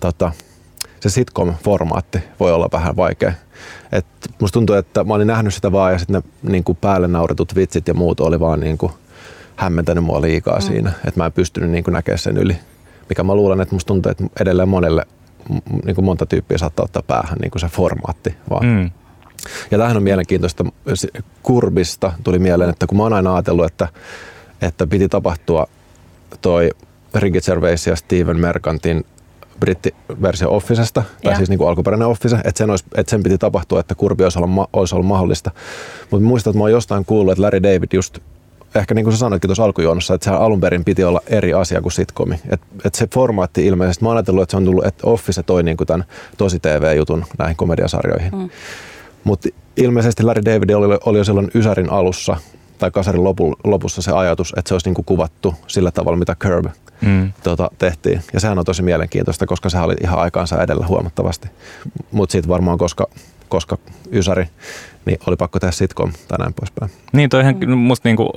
[0.00, 0.32] tota,
[1.00, 3.32] se sitcom-formaatti voi olla vähän vaikea.
[3.92, 4.06] Et
[4.40, 7.54] musta tuntuu, että mä olin nähnyt sitä vaan ja sitten ne niin kuin päälle nauretut
[7.54, 8.92] vitsit ja muut oli vaan niin kuin
[9.56, 10.62] hämmentänyt mua liikaa mm.
[10.62, 12.56] siinä, että mä en pystynyt niin kuin näkemään sen yli.
[13.08, 15.06] Mikä mä luulen, että musta tuntuu, että edelleen monelle
[15.84, 18.66] niin kuin monta tyyppiä saattaa ottaa päähän niin kuin se formaatti vaan.
[18.66, 18.90] Mm.
[19.70, 20.64] Ja tämähän on mielenkiintoista.
[21.42, 23.88] Kurbista tuli mieleen, että kun mä oon aina ajatellut, että,
[24.62, 25.66] että piti tapahtua
[26.42, 26.70] toi
[27.14, 29.04] Ricky Gervais ja Steven Merkantin
[29.60, 31.36] brittiversio Officesta, tai ja.
[31.36, 34.38] siis niin kuin alkuperäinen Office, että sen, olisi, että sen piti tapahtua, että kurbi olisi
[34.38, 35.50] ollut, olisi ollut mahdollista.
[36.10, 38.18] Mutta muistan, että mä oon jostain kuullut, että Larry David just
[38.74, 41.80] ehkä niin kuin sä sanoitkin tuossa alkujuonossa, että se alun perin piti olla eri asia
[41.80, 42.40] kuin sitcomi.
[42.48, 45.62] Että et se formaatti ilmeisesti, mä oon ajatellut, että se on tullut, että Office toi
[45.62, 46.04] niin kuin tämän
[46.36, 48.32] tosi TV-jutun näihin komediasarjoihin.
[48.32, 48.50] Mm.
[49.24, 52.36] Mutta ilmeisesti Larry David oli, oli jo silloin Ysärin alussa
[52.78, 56.66] tai Kasarin lopu, lopussa se ajatus, että se olisi niinku kuvattu sillä tavalla, mitä Curb
[57.00, 57.32] mm.
[57.42, 58.20] tota, tehtiin.
[58.32, 61.48] Ja sehän on tosi mielenkiintoista, koska se oli ihan aikaansa edellä huomattavasti.
[62.12, 63.06] Mutta sitten varmaan, koska,
[63.48, 63.78] koska
[64.12, 64.48] Ysäri,
[65.04, 66.90] niin oli pakko tehdä sitcom tai näin poispäin.
[67.12, 67.78] Niin, toi ihan mm.
[67.78, 68.32] musta niinku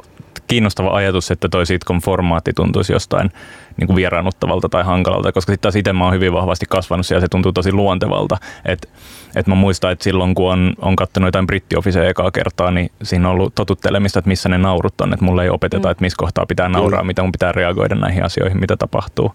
[0.49, 3.31] kiinnostava ajatus, että toi sitcom-formaatti tuntuisi jostain
[3.77, 7.19] niin kuin vieraannuttavalta tai hankalalta, koska sitten taas itse mä oon hyvin vahvasti kasvanut ja
[7.19, 8.37] se tuntuu tosi luontevalta.
[8.65, 8.87] Että
[9.35, 13.29] et mä muistan, että silloin kun on, on katsonut jotain brittiofficeja ekaa kertaa, niin siinä
[13.29, 15.91] on ollut totuttelemista, että missä ne naurut on, että mulle ei opeteta, mm.
[15.91, 19.33] että missä kohtaa pitää nauraa, mitä mun pitää reagoida näihin asioihin, mitä tapahtuu.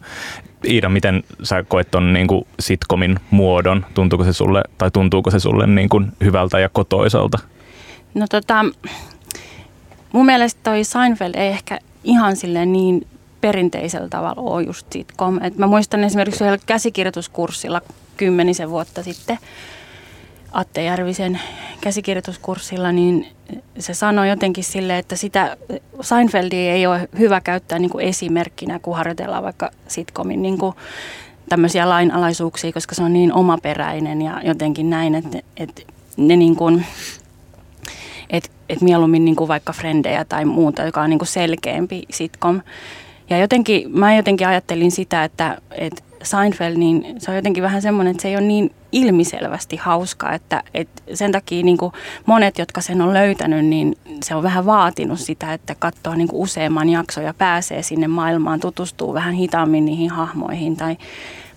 [0.68, 3.87] Iida, miten sä koet ton niin kuin sitcomin muodon?
[3.94, 7.38] Tuntuuko se sulle, tai tuntuuko se sulle niin kuin hyvältä ja kotoisalta?
[8.14, 8.64] No tota,
[10.14, 13.07] mun mielestä toi Seinfeld ei ehkä ihan sille niin
[13.40, 15.42] perinteisellä tavalla ole just sitcom.
[15.42, 17.81] Et mä muistan esimerkiksi yhdellä käsikirjoituskurssilla
[18.16, 19.38] kymmenisen vuotta sitten
[20.53, 21.40] Atte Järvisen
[21.81, 23.27] käsikirjoituskurssilla, niin
[23.79, 25.57] se sanoi jotenkin sille, että sitä
[26.00, 30.74] Seinfeldia ei ole hyvä käyttää niin kuin esimerkkinä, kun harjoitellaan vaikka sitcomin niin kuin
[31.48, 35.83] tämmöisiä lainalaisuuksia, koska se on niin omaperäinen ja jotenkin näin, että, että
[36.16, 36.87] ne niin kuin,
[38.68, 42.61] että mieluummin niin kuin vaikka Frendejä tai muuta, joka on niin kuin selkeämpi sitcom.
[43.31, 48.11] Ja jotenkin, mä jotenkin ajattelin sitä, että, että Seinfeld, niin se on jotenkin vähän semmoinen,
[48.11, 51.92] että se ei ole niin ilmiselvästi hauska, että, että sen takia niin kuin
[52.27, 56.42] monet, jotka sen on löytänyt, niin se on vähän vaatinut sitä, että katsoo niin kuin
[56.42, 60.96] useamman jakson ja pääsee sinne maailmaan, tutustuu vähän hitaammin niihin hahmoihin tai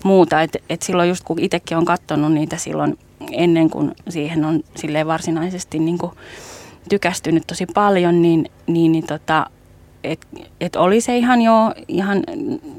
[0.04, 0.42] muuta.
[0.42, 2.98] Et, et silloin just kun itsekin on katsonut niitä silloin
[3.32, 6.12] ennen kuin siihen on silleen varsinaisesti niin kuin
[6.88, 9.46] tykästynyt tosi paljon, niin, niin, niin tota,
[10.04, 10.26] et,
[10.60, 12.22] et oli se ihan jo, ihan,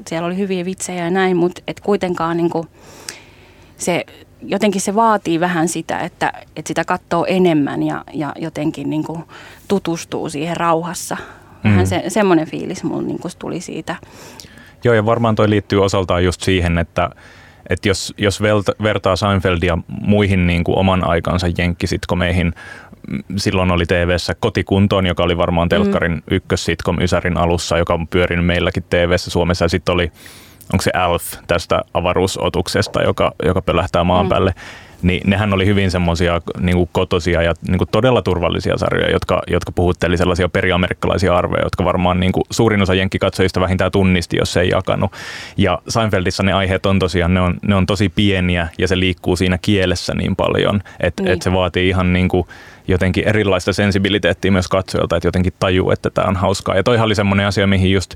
[0.08, 2.68] siellä oli hyviä vitsejä ja näin, mutta et kuitenkaan niin kuin
[3.76, 4.04] se,
[4.42, 9.24] jotenkin se vaatii vähän sitä, että, että sitä katsoo enemmän ja, ja jotenkin niin kuin
[9.68, 11.16] tutustuu siihen rauhassa.
[11.64, 11.86] Vähän mm.
[11.86, 13.96] se, semmoinen fiilis mulla niin kuin tuli siitä.
[14.84, 17.10] Joo, ja varmaan toi liittyy osaltaan just siihen, että
[17.70, 18.42] että jos, jos
[18.82, 22.52] vertaa Seinfeldia muihin niin kuin oman aikansa jenkkisitkomeihin,
[23.36, 25.68] silloin oli TV-ssä Kotikuntoon, joka oli varmaan mm.
[25.68, 26.22] telkkarin mm.
[26.30, 29.64] ykkössitkom Ysärin alussa, joka on pyörinyt meilläkin TV-ssä Suomessa.
[29.64, 30.12] Ja sitten oli,
[30.72, 34.28] onko se Alf tästä avaruusotuksesta, joka, joka pölähtää maan mm.
[34.28, 34.54] päälle
[35.02, 39.72] niin nehän oli hyvin semmoisia niin kotosia ja niin kuin todella turvallisia sarjoja, jotka, jotka
[39.72, 44.60] puhutteli sellaisia periamerikkalaisia arvoja, jotka varmaan niin kuin suurin osa jenkkikatsojista vähintään tunnisti, jos se
[44.60, 45.12] ei jakanut.
[45.56, 49.36] Ja Seinfeldissa ne aiheet on tosiaan, ne on, ne on tosi pieniä ja se liikkuu
[49.36, 51.32] siinä kielessä niin paljon, että niin.
[51.32, 52.46] et se vaatii ihan niin kuin
[52.90, 56.76] jotenkin erilaista sensibiliteettiä myös katsojalta, että jotenkin tajuu, että tämä on hauskaa.
[56.76, 58.14] Ja toihan oli semmoinen asia, mihin just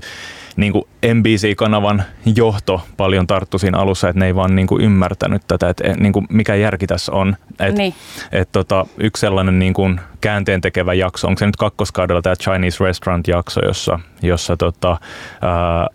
[0.55, 0.83] niin kuin
[1.13, 2.03] NBC-kanavan
[2.35, 6.13] johto paljon tarttu siinä alussa, että ne ei vaan niin kuin ymmärtänyt tätä, että niin
[6.13, 7.35] kuin mikä järki tässä on.
[7.59, 7.93] Et, niin.
[8.31, 12.83] et tota, yksi sellainen niin kuin käänteen tekevä jakso, onko se nyt kakkoskaudella tämä Chinese
[12.83, 14.97] Restaurant-jakso, jossa, jossa tota,
[15.41, 15.87] ää,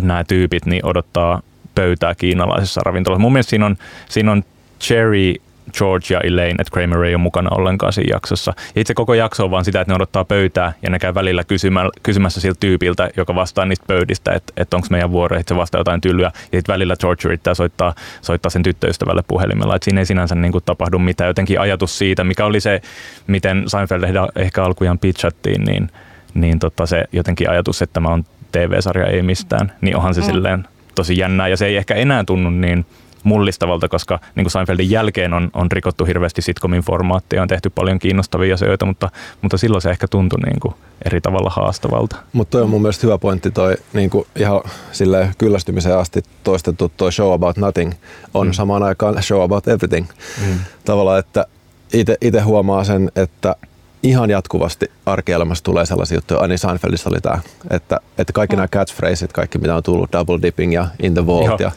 [0.00, 1.42] nämä tyypit niin odottaa
[1.74, 3.20] pöytää kiinalaisessa ravintolassa.
[3.20, 3.76] Mun mielestä siinä on,
[4.08, 4.44] siinä on
[4.80, 5.34] Cherry
[5.78, 8.52] George ja Elaine, että Kramer ei ole mukana ollenkaan siinä jaksossa.
[8.74, 11.44] Ja itse koko jakso on vaan sitä, että ne odottaa pöytää ja ne käy välillä
[11.44, 15.56] kysymä, kysymässä siltä tyypiltä, joka vastaa niistä pöydistä, että, että onko meidän vuoro, että se
[15.56, 16.26] vastaa jotain tylyä.
[16.26, 19.76] Ja sitten välillä George yrittää soittaa, soittaa sen tyttöystävälle puhelimella.
[19.76, 21.28] Että siinä ei sinänsä niin kuin tapahdu mitään.
[21.28, 22.80] Jotenkin ajatus siitä, mikä oli se,
[23.26, 25.90] miten Seinfeld ehkä alkujaan pitchattiin, niin,
[26.34, 30.26] niin tota se jotenkin ajatus, että tämä on TV-sarja ei mistään, niin onhan se mm.
[30.26, 31.48] silleen tosi jännää.
[31.48, 32.86] Ja se ei ehkä enää tunnu niin
[33.24, 37.98] mullistavalta, koska niin kuin Seinfeldin jälkeen on, on rikottu hirveästi sitcomin formaattia, on tehty paljon
[37.98, 39.10] kiinnostavia asioita, mutta,
[39.42, 42.16] mutta silloin se ehkä tuntui niin kuin eri tavalla haastavalta.
[42.32, 44.60] Mutta toi on mun mielestä hyvä pointti toi niin kuin ihan
[44.92, 47.92] sille kyllästymiseen asti toistettu toi Show About Nothing
[48.34, 48.52] on mm.
[48.52, 50.06] samaan aikaan Show About Everything.
[50.46, 50.58] Mm.
[50.84, 51.46] Tavallaan, että
[52.20, 53.56] itse huomaa sen, että
[54.02, 56.40] ihan jatkuvasti arkielämässä tulee sellaisia juttuja.
[56.40, 57.38] Ani Seinfeldissa oli tämä,
[57.70, 58.58] että, että kaikki mm.
[58.58, 61.60] nämä catchphraset, kaikki mitä on tullut, double dipping ja in the vault.
[61.60, 61.72] Ja,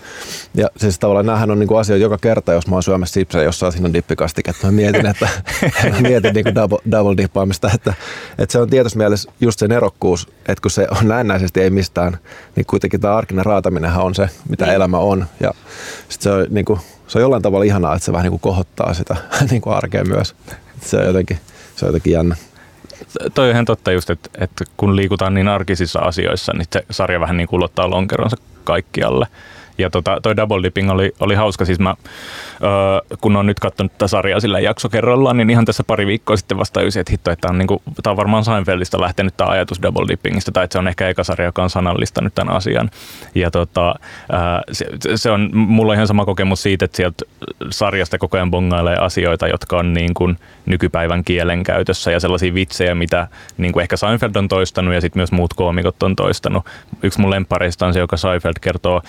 [0.54, 3.72] ja siis tavallaan näähän on niinku asioita joka kerta, jos mä oon syömässä sipsejä jossain
[3.72, 4.68] siinä on dippikastiketta.
[4.68, 5.30] Mä mietin, että
[5.92, 7.94] mä mietin niinku double, double dippaamista, että,
[8.38, 12.18] että se on tietysti mielessä just se nerokkuus, että kun se on näennäisesti ei mistään,
[12.56, 14.76] niin kuitenkin tämä arkinen raataminenhan on se, mitä niin.
[14.76, 15.26] elämä on.
[15.40, 15.52] Ja
[16.10, 19.16] sit se on, niinku, se on jollain tavalla ihanaa, että se vähän niinku kohottaa sitä
[19.52, 20.36] niinku arkea myös.
[20.82, 21.40] Se on jotenkin
[21.82, 22.36] se on jotenkin jännä.
[23.34, 27.20] Toi on ihan totta just, että, että kun liikutaan niin arkisissa asioissa, niin se sarja
[27.20, 29.28] vähän niin kulottaa lonkeronsa kaikkialle.
[29.78, 31.66] Ja tota, toi double dipping oli, oli hauska.
[31.66, 31.96] Siis mä,
[32.64, 36.38] öö, kun on nyt katsonut tätä sarjaa sillä jakso kerrallaan, niin ihan tässä pari viikkoa
[36.38, 40.08] sitten vasta että hitto, että on, niinku, tää on varmaan Seinfeldistä lähtenyt tämä ajatus double
[40.08, 42.90] dippingistä, tai että se on ehkä eka sarja, joka on sanallistanut tämän asian.
[43.36, 43.96] Ja tota,
[44.34, 44.40] öö,
[44.72, 47.26] se, se, on mulla ihan sama kokemus siitä, että sieltä
[47.70, 52.96] sarjasta koko ajan bongailee asioita, jotka on niin kuin nykypäivän kielen käytössä ja sellaisia vitsejä,
[52.96, 56.66] mitä niin kuin ehkä Seinfeld on toistanut ja sitten myös muut koomikot on toistanut.
[57.04, 59.02] Yksi mun lemppareista on se, joka Seinfeld kertoo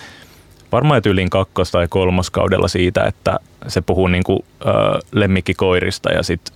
[0.73, 4.69] varmaan tyyliin kakkos- tai kolmoskaudella siitä, että se puhuu niin kuin, ö,
[5.11, 6.55] lemmikkikoirista ja sitten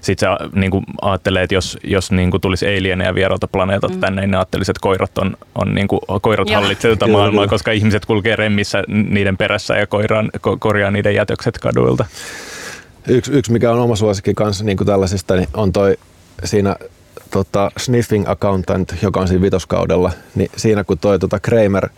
[0.00, 4.00] sit se niin kuin ajattelee, että jos, jos niin kuin tulisi alieneja vieraalta planeetalta mm.
[4.00, 7.72] tänne, niin ne ajattelisi, että koirat, on, on niin kuin, koirat hallitsevat tätä maailmaa, koska
[7.72, 12.04] ihmiset kulkee remmissä niiden perässä ja koiraan, ko, korjaa niiden jätökset kaduilta.
[13.08, 15.96] Yksi, yksi mikä on oma suosikki kanssa niin kuin tällaisista, niin on toi
[16.44, 16.76] siinä
[17.30, 21.88] tota, Sniffing Accountant, joka on siinä vitoskaudella, niin siinä kun toi tota Kramer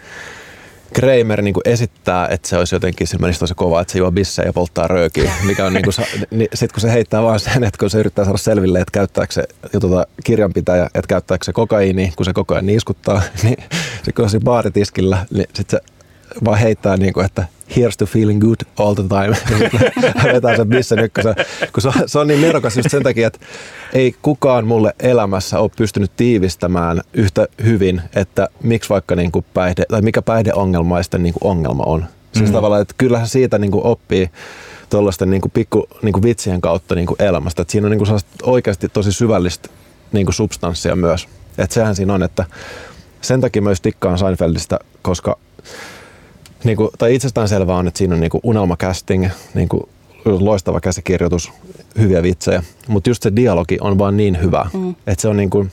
[0.92, 4.48] Kramer niin esittää, että se olisi jotenkin, se menisi tosi kova, että se juo bissejä
[4.48, 5.94] ja polttaa röökiä, mikä on niin kuin,
[6.38, 9.32] niin sitten kun se heittää vaan sen, että kun se yrittää saada selville, että käyttääkö
[9.32, 9.44] se
[9.80, 13.56] tuota, kirjanpitäjä, että käyttääkö se kokaiini, kun se koko ajan niiskuttaa, niin
[13.94, 15.90] sitten kun se baaritiskillä, niin sitten se
[16.44, 19.36] vaan heittää niin kuin, että here's to feeling good all the time.
[20.34, 21.34] Vetää sen bissen ykkösen.
[21.72, 23.38] Kun se, on, se on niin nerokas just sen takia, että
[23.92, 29.84] ei kukaan mulle elämässä ole pystynyt tiivistämään yhtä hyvin, että miksi vaikka niin kuin päihde,
[29.88, 32.04] tai mikä päihdeongelmaisten niin kuin ongelma on.
[32.32, 32.52] Siis mm.
[32.52, 34.30] tavallaan, että kyllähän siitä niin kuin oppii
[34.90, 37.62] tuollaisten niin kuin pikku niin kuin vitsien kautta niin kuin elämästä.
[37.62, 39.68] Että siinä on niin kuin oikeasti tosi syvällistä
[40.12, 41.28] niin kuin substanssia myös.
[41.58, 42.44] Että sehän siinä on, että
[43.20, 45.38] sen takia myös tikkaan Seinfeldistä, koska
[46.64, 49.82] niin kuin, tai itsestään selvää on, että siinä on niin kuin unelma-casting, niin kuin
[50.24, 51.52] loistava käsikirjoitus,
[51.98, 54.94] hyviä vitsejä, mutta just se dialogi on vaan niin hyvä, mm.
[55.06, 55.72] että se on niin kuin,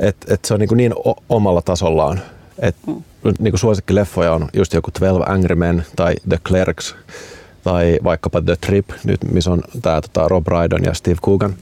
[0.00, 0.94] että, että se on niin, kuin niin
[1.28, 2.20] omalla tasollaan.
[2.58, 3.02] että mm.
[3.38, 6.94] niin kuin leffoja on just joku 12 Angry Men tai The Clerks
[7.64, 11.54] tai vaikkapa The Trip, nyt missä on tämä tota, Rob Brydon ja Steve Coogan.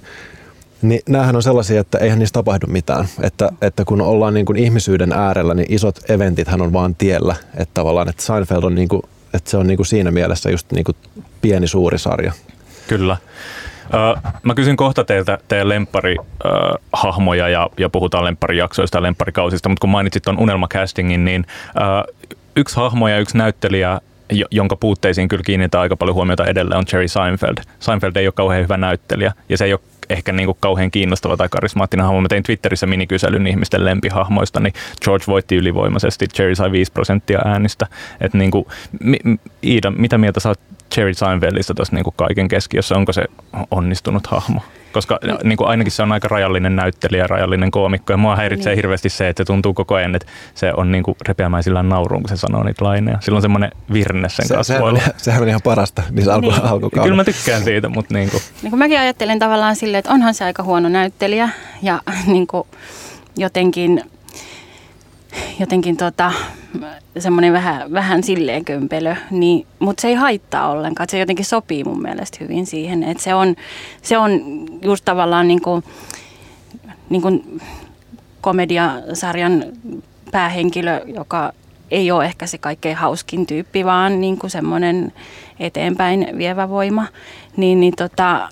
[0.83, 3.05] Niin näähän on sellaisia, että eihän niistä tapahdu mitään.
[3.23, 7.35] Että, että kun ollaan niin kuin ihmisyyden äärellä, niin isot eventithän on vaan tiellä.
[7.57, 9.03] Että tavallaan, että Seinfeld on, niin kuin,
[9.35, 10.97] että se on niin kuin siinä mielessä just niin kuin
[11.43, 12.33] pieni suuri sarja.
[12.89, 13.17] Kyllä.
[14.43, 20.23] Mä kysyn kohta teiltä teidän lempparihahmoja ja, ja puhutaan lempparijaksoista ja lempparikausista, mutta kun mainitsit
[20.23, 21.47] tuon unelmacastingin, niin
[22.57, 24.01] yksi hahmo ja yksi näyttelijä
[24.51, 27.57] jonka puutteisiin kyllä kiinnittää aika paljon huomiota edelleen, on Jerry Seinfeld.
[27.81, 31.37] Seinfeld ei ole kauhean hyvä näyttelijä, ja se ei ole ehkä niin kuin kauhean kiinnostava
[31.37, 32.21] tai karismaattinen hahmo.
[32.21, 34.73] Mä tein Twitterissä minikyselyn ihmisten lempihahmoista, niin
[35.05, 37.87] George voitti ylivoimaisesti, Jerry sai 5 prosenttia äänistä.
[38.21, 38.67] Et niin kuin,
[39.65, 40.61] Iida, mitä mieltä sä oot
[40.97, 42.95] Jerry Seinfeldistä tuossa niin kaiken keskiössä?
[42.95, 43.25] Onko se
[43.71, 44.61] onnistunut hahmo?
[44.93, 45.39] koska no.
[45.45, 48.77] niin kuin ainakin se on aika rajallinen näyttelijä, rajallinen koomikko, ja mua häiritsee niin.
[48.77, 52.23] hirveästi se, että se tuntuu koko ajan, että se on niin kuin repeämään sillä nauruun,
[52.23, 53.19] kun se sanoo niitä laineja.
[53.21, 54.75] Silloin semmoinen virne sen se, kanssa.
[54.75, 56.63] Sehän, on, sehän on ihan parasta niissä alku, niin.
[56.63, 57.03] alkukaudella.
[57.03, 58.43] Kyllä mä tykkään siitä, mutta niin kuin.
[58.63, 61.49] Niin kuin mäkin ajattelen tavallaan silleen, että onhan se aika huono näyttelijä,
[61.83, 62.65] ja niin kuin
[63.37, 64.03] jotenkin
[65.61, 66.33] jotenkin tota,
[67.19, 71.09] semmoinen vähän, vähän silleen kömpelö, niin, mutta se ei haittaa ollenkaan.
[71.09, 73.57] Se jotenkin sopii mun mielestä hyvin siihen, että se on,
[74.03, 74.41] se on
[74.83, 75.85] just tavallaan niin kuin,
[77.11, 77.61] niin kuin
[78.41, 79.65] komediasarjan
[80.31, 81.53] päähenkilö, joka
[81.91, 85.13] ei ole ehkä se kaikkein hauskin tyyppi, vaan niin kuin semmoinen
[85.61, 87.07] eteenpäin vievä voima.
[87.57, 88.49] Niin, niin tota,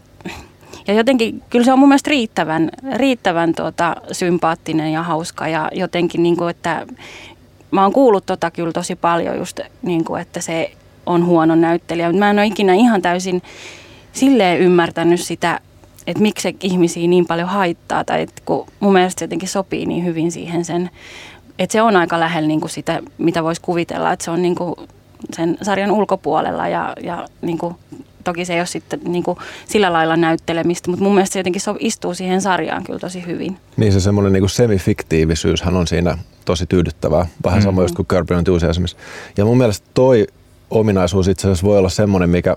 [0.89, 6.23] ja jotenkin, kyllä se on mun mielestä riittävän, riittävän tuota, sympaattinen ja hauska ja jotenkin,
[6.23, 6.87] niin kuin, että
[7.71, 10.73] mä oon kuullut tota kyllä tosi paljon just, niin kuin, että se
[11.07, 13.43] on huono näyttelijä, mutta mä en ole ikinä ihan täysin
[14.13, 15.61] silleen ymmärtänyt sitä,
[16.07, 19.87] että miksi se ihmisiä niin paljon haittaa, tai että kun mun mielestä se jotenkin sopii
[19.87, 20.91] niin hyvin siihen sen,
[21.59, 24.55] että se on aika lähellä niin kuin sitä, mitä voisi kuvitella, että se on niin
[24.55, 24.75] kuin
[25.33, 27.75] sen sarjan ulkopuolella ja, ja niin kuin
[28.29, 31.61] Toki se ei ole sitten niin kuin sillä lailla näyttelemistä, mutta mun mielestä se jotenkin
[31.63, 33.57] so, istuu siihen sarjaan kyllä tosi hyvin.
[33.77, 37.27] Niin se semmoinen niin semifiktiivisyyshän on siinä tosi tyydyttävää.
[37.45, 37.63] Vähän mm-hmm.
[37.63, 38.97] sama just kuin Curb Enthusiasmissa.
[39.37, 40.27] Ja mun mielestä toi
[40.71, 42.57] ominaisuus itse asiassa voi olla semmoinen, mikä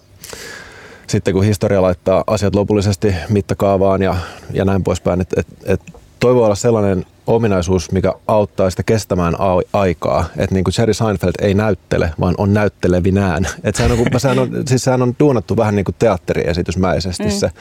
[1.07, 4.15] sitten kun historia laittaa asiat lopullisesti mittakaavaan ja,
[4.53, 5.81] ja näin poispäin, että et, et
[6.21, 9.36] toi voi olla sellainen ominaisuus, mikä auttaa sitä kestämään
[9.73, 10.25] aikaa.
[10.38, 13.47] Että niin kuin Jerry Seinfeld ei näyttele, vaan on näyttelevinään.
[13.63, 17.29] Että sehän on, sehän on, siis sehän on duunattu vähän niin kuin teatteriesitysmäisesti mm.
[17.29, 17.51] se.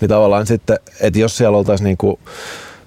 [0.00, 2.18] Niin tavallaan sitten, että jos siellä oltaisiin niin kuin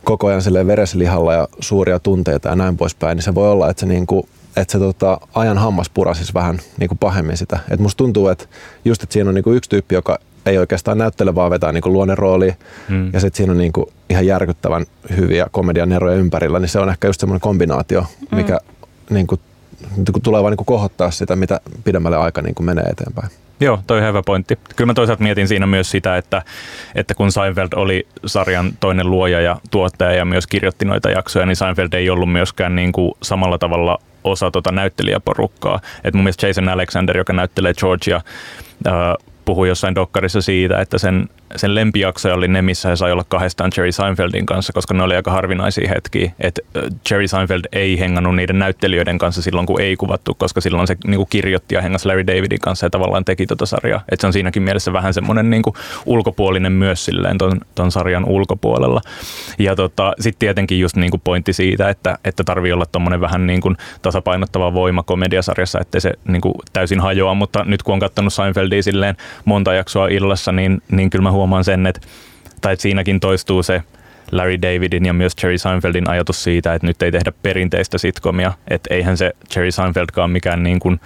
[0.03, 3.85] koko ajan vereslihalla ja suuria tunteita ja näin poispäin, niin se voi olla, että se
[3.85, 7.59] niin kuin että se tota, ajan hammas purasisi vähän niin kuin pahemmin sitä.
[7.69, 8.45] Et musta tuntuu, että
[8.85, 11.83] just, että siinä on niin kuin yksi tyyppi, joka ei oikeastaan näyttele, vaan vetää niin
[11.85, 12.53] luonnerooli.
[12.89, 13.09] Hmm.
[13.13, 14.85] Ja sitten siinä on niin kuin ihan järkyttävän
[15.17, 19.15] hyviä komedian eroja ympärillä, niin se on ehkä just semmoinen kombinaatio, mikä hmm.
[19.15, 19.41] niin kuin,
[19.95, 23.29] niin tulee vaan niin kuin kohottaa sitä, mitä pidemmälle aika niin kuin menee eteenpäin.
[23.59, 24.59] Joo, toi on hyvä pointti.
[24.75, 26.41] Kyllä mä toisaalta mietin siinä myös sitä, että,
[26.95, 31.55] että kun Seinfeld oli sarjan toinen luoja ja tuottaja ja myös kirjoitti noita jaksoja, niin
[31.55, 35.79] Seinfeld ei ollut myöskään niin kuin samalla tavalla osa tota näyttelijäporukkaa.
[36.03, 38.21] Et mun mielestä Jason Alexander, joka näyttelee Georgia,
[38.85, 43.25] ää, puhui jossain dokkarissa siitä, että sen sen lempijaksoja oli ne, missä he sai olla
[43.27, 46.31] kahdestaan Jerry Seinfeldin kanssa, koska ne oli aika harvinaisia hetkiä.
[46.39, 46.61] Että
[47.11, 51.17] Jerry Seinfeld ei hengannut niiden näyttelijöiden kanssa silloin, kun ei kuvattu, koska silloin se niin
[51.17, 54.01] kuin kirjoitti ja hengas Larry Davidin kanssa ja tavallaan teki tota sarjaa.
[54.11, 55.73] Että se on siinäkin mielessä vähän semmoinen niin kuin
[56.05, 59.01] ulkopuolinen myös silleen ton, ton sarjan ulkopuolella.
[59.59, 63.47] Ja tota, sitten tietenkin just niin kuin pointti siitä, että, että tarvii olla tommonen vähän
[63.47, 67.99] niin kuin tasapainottava voima komediasarjassa, ettei se niin kuin täysin hajoa, mutta nyt kun on
[67.99, 72.01] katsonut Seinfeldia silleen monta jaksoa illassa, niin, niin kyllä mä huomaan sen, että,
[72.61, 73.83] tai että siinäkin toistuu se
[74.31, 78.93] Larry Davidin ja myös Jerry Seinfeldin ajatus siitä, että nyt ei tehdä perinteistä sitcomia, että
[78.93, 80.99] eihän se Jerry Seinfeldkaan mikään niin kuin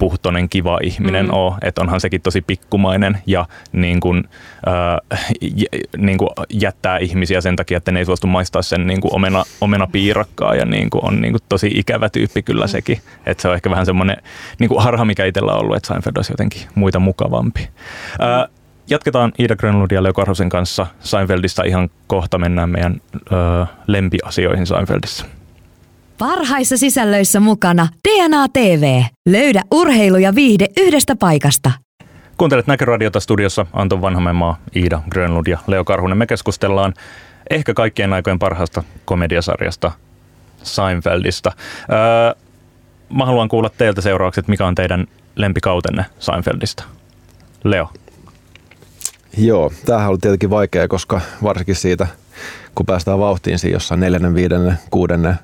[0.00, 1.32] puhtoinen, kiva ihminen mm.
[1.32, 4.24] ole, että onhan sekin tosi pikkumainen ja niin kuin,
[4.68, 5.64] äh, j,
[5.96, 9.44] niin kuin jättää ihmisiä sen takia, että ne ei suostu maistaa sen niin kuin omena,
[9.60, 12.68] omena piirakkaa ja niin kuin on niin kuin tosi ikävä tyyppi kyllä mm.
[12.68, 12.98] sekin.
[13.26, 14.16] Että se on ehkä vähän semmoinen
[14.58, 17.60] niin kuin harha, mikä itsellä on ollut, että Seinfeld olisi jotenkin muita mukavampi.
[17.60, 18.24] Mm.
[18.26, 18.59] Äh,
[18.90, 25.26] jatketaan Ida Grönlund ja Leo Karhosen kanssa Seinfeldistä ihan kohta mennään meidän ö, lempiasioihin Seinfeldissä.
[26.18, 29.02] Parhaissa sisällöissä mukana DNA TV.
[29.28, 31.70] Löydä urheilu ja viihde yhdestä paikasta.
[32.36, 36.18] Kuuntelet Näköradiota studiossa Anton Vanhamäenmaa, Iida Grönlund ja Leo Karhunen.
[36.18, 36.94] Me keskustellaan
[37.50, 39.92] ehkä kaikkien aikojen parhaasta komediasarjasta
[40.62, 41.52] Seinfeldistä.
[41.92, 42.34] Öö,
[43.16, 46.82] mä haluan kuulla teiltä seuraavaksi, että mikä on teidän lempikautenne Seinfeldistä.
[47.64, 47.90] Leo.
[49.38, 52.06] Joo, tämähän oli tietenkin vaikea, koska varsinkin siitä,
[52.74, 55.34] kun päästään vauhtiin siinä jossain neljännen, viidennen, kuudennen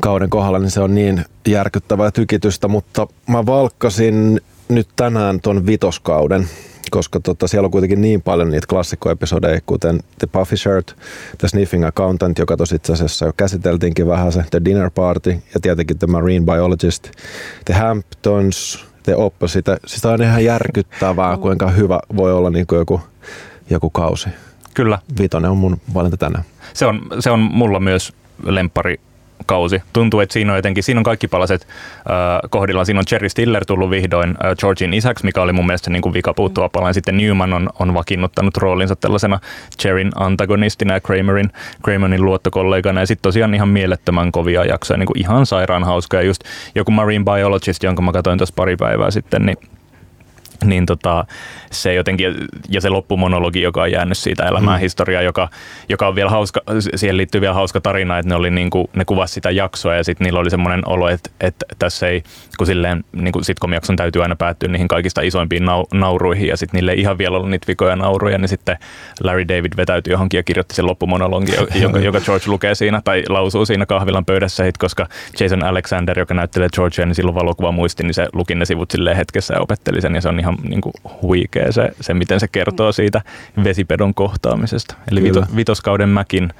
[0.00, 6.48] kauden kohdalla, niin se on niin järkyttävää tykitystä, mutta mä valkkasin nyt tänään ton vitoskauden,
[6.90, 10.96] koska tota, siellä on kuitenkin niin paljon niitä klassikkoepisodeja, kuten The Puffy Shirt,
[11.38, 15.60] The Sniffing Accountant, joka tosi itse asiassa jo käsiteltiinkin vähän se, The Dinner Party ja
[15.60, 17.10] tietenkin The Marine Biologist,
[17.64, 19.76] The Hamptons, The Opposite.
[19.86, 23.00] Siis on ihan järkyttävää, kuinka hyvä voi olla niin kuin joku,
[23.70, 24.28] joku kausi.
[24.74, 24.98] Kyllä.
[25.20, 26.44] Vitonen on mun valinta tänään.
[26.74, 29.00] Se on, se on mulla myös lempari
[29.46, 29.82] kausi.
[29.92, 32.86] Tuntuu, että siinä on jotenkin, siinä on kaikki palaset äh, kohdillaan.
[32.86, 36.12] Siinä on Jerry Stiller tullut vihdoin äh, Georgin isäksi, mikä oli mun mielestä niin kuin
[36.12, 36.92] vika puuttuva pala.
[36.92, 39.40] Sitten Newman on, on vakiinnuttanut roolinsa tällaisena
[39.84, 41.50] Jerryn antagonistina ja Kramerin,
[41.82, 43.00] Kramerin luottokollegana.
[43.00, 46.22] Ja sitten tosiaan ihan mielettömän kovia jaksoja, niin kuin ihan sairaan hauskoja.
[46.22, 46.40] Just
[46.74, 49.56] joku Marine Biologist, jonka mä katsoin tuossa pari päivää sitten, niin
[50.64, 51.24] niin tota,
[51.70, 52.34] se jotenkin,
[52.68, 54.82] ja se loppumonologi, joka on jäänyt siitä elämään mm.
[54.82, 55.48] historiaa, joka,
[55.88, 56.60] joka on vielä hauska,
[56.94, 60.04] siihen liittyy vielä hauska tarina, että ne, oli niin kuin, ne kuvasi sitä jaksoa ja
[60.04, 62.22] sitten niillä oli semmoinen olo, että, että tässä ei,
[62.58, 66.78] kun silleen niin kuin sitcom-jakson täytyy aina päättyä niihin kaikista isoimpiin nau, nauruihin ja sitten
[66.78, 68.76] niille ei ihan vielä ollut niitä vikoja nauruja, niin sitten
[69.24, 73.66] Larry David vetäytyi johonkin ja kirjoitti sen loppumonologin, jonka, joka George lukee siinä tai lausuu
[73.66, 75.06] siinä kahvilan pöydässä, koska
[75.40, 79.16] Jason Alexander, joka näyttelee Georgea, niin silloin valokuva muisti, niin se luki ne sivut silleen
[79.16, 82.48] hetkessä ja opetteli sen ja se on ihan niin kuin huikea se, se, miten se
[82.48, 83.22] kertoo siitä
[83.64, 84.94] vesipedon kohtaamisesta.
[85.10, 86.52] Eli vito, vitoskauden mäkin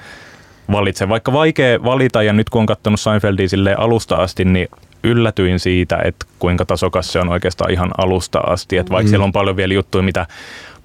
[0.72, 1.09] valitsen.
[1.09, 4.68] Vaikka vaikea valita ja nyt kun on katsonut Seinfeldia alusta asti, niin
[5.05, 8.77] yllätyin siitä, että kuinka tasokas se on oikeastaan ihan alusta asti.
[8.77, 9.11] Että vaikka mm.
[9.11, 10.27] siellä on paljon vielä juttuja, mitä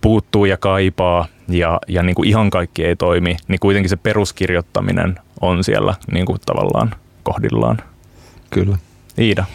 [0.02, 5.20] puuttuu ja kaipaa ja, ja niin kuin ihan kaikki ei toimi, niin kuitenkin se peruskirjoittaminen
[5.42, 7.78] on siellä niin kuin tavallaan kohdillaan.
[8.50, 8.78] Kyllä.
[9.20, 9.46] Iida.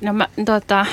[0.00, 0.86] No mä, tota,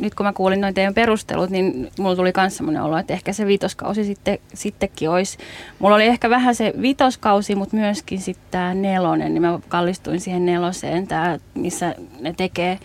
[0.00, 3.32] nyt kun mä kuulin noin teidän perustelut, niin mulla tuli myös semmoinen olo, että ehkä
[3.32, 5.38] se vitoskausi sitten, sittenkin olisi.
[5.78, 10.46] Mulla oli ehkä vähän se vitoskausi, mutta myöskin sitten tämä nelonen, niin mä kallistuin siihen
[10.46, 12.78] neloseen, tää, missä ne tekee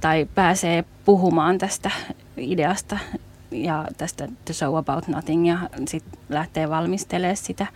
[0.00, 1.90] tai pääsee puhumaan tästä
[2.36, 2.98] ideasta
[3.50, 7.66] ja tästä The Show About Nothing ja sitten lähtee valmistelemaan sitä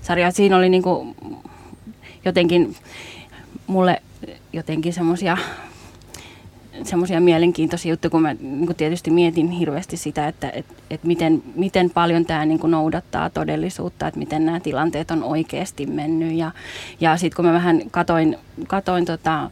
[0.00, 0.30] sarjaa.
[0.30, 1.16] Siinä oli niinku
[2.24, 2.76] jotenkin
[3.66, 4.02] mulle
[4.52, 5.36] jotenkin semmoisia
[6.82, 11.42] semmoisia mielenkiintoisia juttuja, kun mä niin kun tietysti mietin hirveästi sitä, että et, et miten,
[11.54, 16.32] miten paljon tämä niin noudattaa todellisuutta, että miten nämä tilanteet on oikeasti mennyt.
[16.32, 16.50] Ja,
[17.00, 19.50] ja sitten kun mä vähän katoin, katoin tota,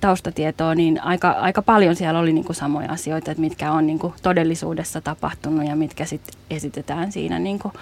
[0.00, 3.98] taustatietoa, niin aika, aika paljon siellä oli niin kuin samoja asioita, että mitkä on niin
[3.98, 7.72] kuin todellisuudessa tapahtunut ja mitkä sitten esitetään siinä niin kuin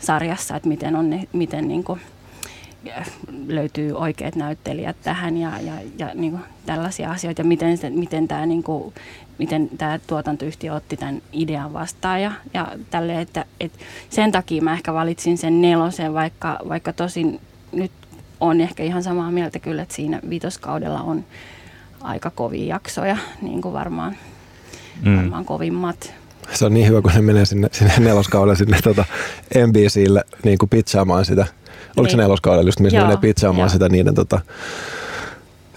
[0.00, 2.00] sarjassa, että miten, on ne, miten niin kuin
[3.48, 8.28] löytyy oikeat näyttelijät tähän ja, ja, ja niin kuin tällaisia asioita ja miten, se, miten
[8.28, 8.94] tämä niin kuin,
[9.38, 13.78] miten tämä tuotantoyhtiö otti tämän idean vastaan ja, ja tälle, että, että
[14.10, 17.40] sen takia mä ehkä valitsin sen nelosen, vaikka, vaikka tosin
[17.72, 17.92] nyt
[18.40, 21.24] on ehkä ihan samaa mieltä kyllä, että siinä viitoskaudella on
[22.00, 24.16] aika kovia jaksoja, niin kuin varmaan,
[25.02, 25.16] mm.
[25.16, 26.14] varmaan kovimmat.
[26.52, 29.04] Se on niin hyvä, kun ne menee sinne, sinne neloskaudelle sinne tuota
[29.66, 31.46] NBClle niin kuin pizzaamaan sitä–
[31.96, 32.10] Oliko niin.
[32.10, 34.40] se neloskaudella just, missä menee pizzaamaan sitä niiden tota,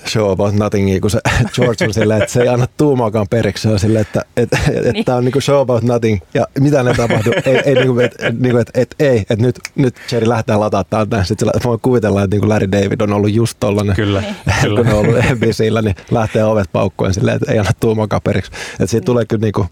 [0.07, 1.19] show about nothingia, kun se
[1.55, 3.61] George on silleen, että se ei anna tuumaakaan periksi.
[3.61, 5.05] Se on silleen, että et, et, et, niin.
[5.05, 7.33] tämä on niinku show about nothing ja mitä ne tapahtuu.
[7.45, 11.23] ei, ei, niinku, et, niinku, et, et, ei, että nyt, nyt Jerry lähtee lataa täältä.
[11.23, 13.95] Sitten sillä, voi kuvitella, että niinku Larry David on ollut just tollanen.
[13.95, 14.23] Kyllä.
[14.75, 18.51] kun ne on ollut NBCllä, niin lähtee ovet paukkoen silleen, että ei anna tuumaakaan periksi.
[18.71, 19.05] Että siitä niin.
[19.05, 19.65] tulee kyllä niinku,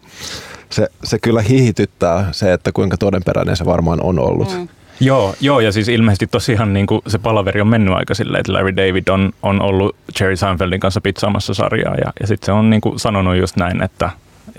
[0.69, 4.58] se, se kyllä hihityttää se, että kuinka todenperäinen se varmaan on ollut.
[4.58, 4.67] Mm.
[4.99, 8.53] Joo, joo, ja siis ilmeisesti tosiaan niin kuin se palaveri on mennyt aika silleen, että
[8.53, 12.69] Larry David on, on ollut Jerry Seinfeldin kanssa pizzaamassa sarjaa, ja, ja sitten se on
[12.69, 14.10] niin kuin sanonut just näin, että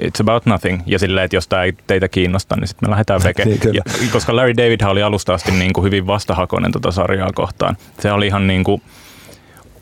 [0.00, 0.82] it's about nothing.
[0.86, 3.44] Ja silleen, että jos tämä ei teitä kiinnosta, niin sitten me lähdetään veke.
[3.44, 7.76] niin, ja, koska Larry David oli alusta asti niin kuin hyvin vastahakoinen tuota sarjaa kohtaan.
[8.00, 8.82] Se oli ihan niin kuin,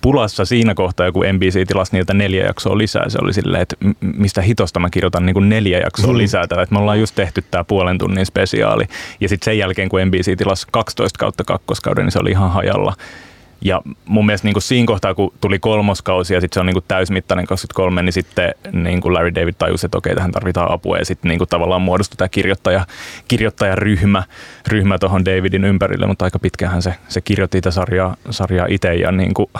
[0.05, 3.09] pulassa siinä kohtaa, kun NBC tilasi niiltä neljä jaksoa lisää.
[3.09, 6.19] Se oli silleen, että mistä hitosta mä kirjoitan niin kuin neljä jaksoa mm.
[6.19, 6.63] lisää tällä.
[6.63, 8.85] Että me ollaan just tehty tämä puolen tunnin spesiaali.
[9.21, 12.95] Ja sitten sen jälkeen, kun NBC tilasi 12 kautta kakkoskauden, niin se oli ihan hajalla.
[13.61, 16.75] Ja mun mielestä niin kuin siinä kohtaa, kun tuli kolmoskausi ja sitten se on niin
[16.75, 20.99] kuin täysmittainen 23, niin sitten niin kuin Larry David tajusi, että okei, tähän tarvitaan apua.
[20.99, 22.87] Ja sitten niin kuin tavallaan muodostui tämä kirjoittaja,
[23.29, 24.23] kirjoittajaryhmä
[24.69, 29.13] ryhmä tuohon Davidin ympärille, mutta aika pitkähän se, se kirjoitti tätä sarjaa, sarjaa itse ja
[29.13, 29.51] niin kuin,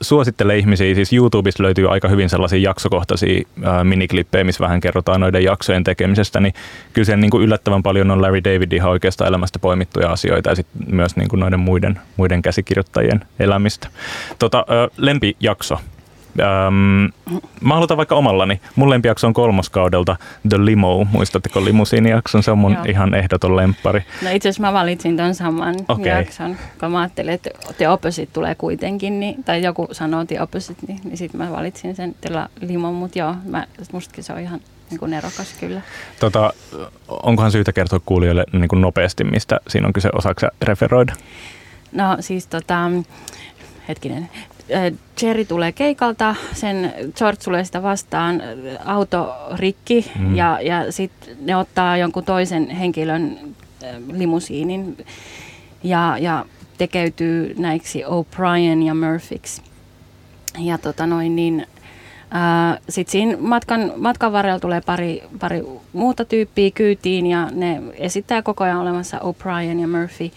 [0.00, 3.42] Suosittelen ihmisiä, siis YouTubesta löytyy aika hyvin sellaisia jaksokohtaisia
[3.84, 6.54] miniklippejä, missä vähän kerrotaan noiden jaksojen tekemisestä, niin
[6.92, 10.54] kyllä siellä niin kuin yllättävän paljon on Larry Davidin ihan oikeasta elämästä poimittuja asioita ja
[10.56, 13.88] sitten myös niin kuin noiden muiden, muiden käsikirjoittajien elämistä.
[14.38, 15.78] Tota, lempijakso,
[16.38, 17.12] Öm,
[17.60, 18.60] mä aloitan vaikka omallani.
[18.76, 20.16] Mun lempijakso on kolmoskaudelta
[20.48, 21.06] The Limo.
[21.12, 22.42] Muistatteko limusiinijakson?
[22.42, 22.84] Se on mun Joo.
[22.88, 24.04] ihan ehdoton lemppari.
[24.22, 26.06] No itse asiassa mä valitsin ton saman okay.
[26.06, 30.86] jakson, kun mä ajattelin, että The Opposite tulee kuitenkin, niin, tai joku sanoo The Opposite,
[30.86, 34.60] niin, niin sitten mä valitsin sen The Limo, mutta joo, mä, mustakin se on ihan
[34.90, 35.80] niin kuin nerokas kyllä.
[36.20, 36.52] Tota,
[37.08, 41.12] onkohan syytä kertoa kuulijoille niin kuin nopeasti, mistä siinä on kyse, osaksi referoida?
[41.92, 42.90] No siis tota,
[43.88, 44.28] hetkinen,
[45.22, 48.48] Jerry tulee keikalta, sen George tulee sitä vastaan, äh,
[48.84, 50.36] auto rikki mm.
[50.36, 53.38] ja, ja sitten ne ottaa jonkun toisen henkilön
[53.84, 54.96] äh, limusiinin
[55.82, 56.46] ja, ja
[56.78, 59.62] tekeytyy näiksi O'Brien ja Murphyksi.
[60.58, 61.66] ja tota noin, niin,
[62.88, 65.62] sitten siinä matkan, matkan varrella tulee pari, pari
[65.92, 70.30] muuta tyyppiä kyytiin ja ne esittää koko ajan olemassa O'Brien ja Murphy.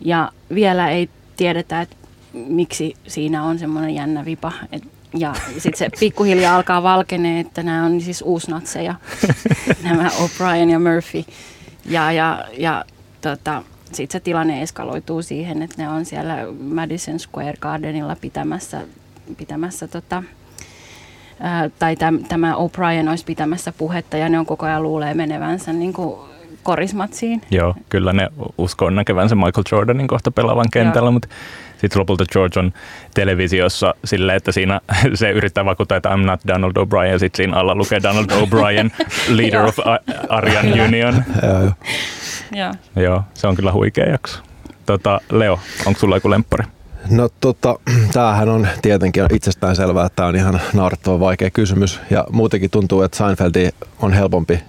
[0.00, 1.96] Ja vielä ei tiedetä, että
[2.34, 4.52] miksi siinä on semmoinen jännä vipa.
[4.72, 4.82] Et,
[5.14, 8.94] ja sitten se pikkuhiljaa alkaa valkenee, että nämä on siis uusnatseja,
[9.84, 11.24] nämä O'Brien ja Murphy.
[11.86, 12.84] Ja, ja, ja
[13.20, 13.62] tota,
[13.92, 18.80] sitten se tilanne eskaloituu siihen, että ne on siellä Madison Square Gardenilla pitämässä,
[19.36, 20.22] pitämässä tota,
[21.40, 25.72] ää, tai täm, tämä O'Brien olisi pitämässä puhetta ja ne on koko ajan luulee menevänsä
[25.72, 27.42] niin kuin korismatsiin.
[27.50, 28.28] Joo, kyllä ne
[28.58, 31.28] uskoo näkevänsä Michael Jordanin kohta pelaavan kentällä, mutta
[31.82, 32.72] sitten lopulta George on
[33.14, 34.80] televisiossa silleen, että siinä
[35.14, 39.06] se yrittää vakuuttaa, että I'm not Donald O'Brien, ja sitten siinä alla lukee Donald O'Brien,
[39.28, 39.78] leader of
[40.28, 41.24] Aryan Union.
[42.52, 42.72] Joo.
[42.96, 44.38] Joo, se on kyllä huikea jakso.
[44.86, 46.64] Tota, Leo, onko sulla joku lemppari?
[47.10, 47.78] No tota,
[48.12, 52.00] tämähän on tietenkin itsestään selvää, että tämä on ihan naurettavan vaikea kysymys.
[52.10, 53.68] Ja muutenkin tuntuu, että Seinfeldi
[53.98, 54.60] on helpompi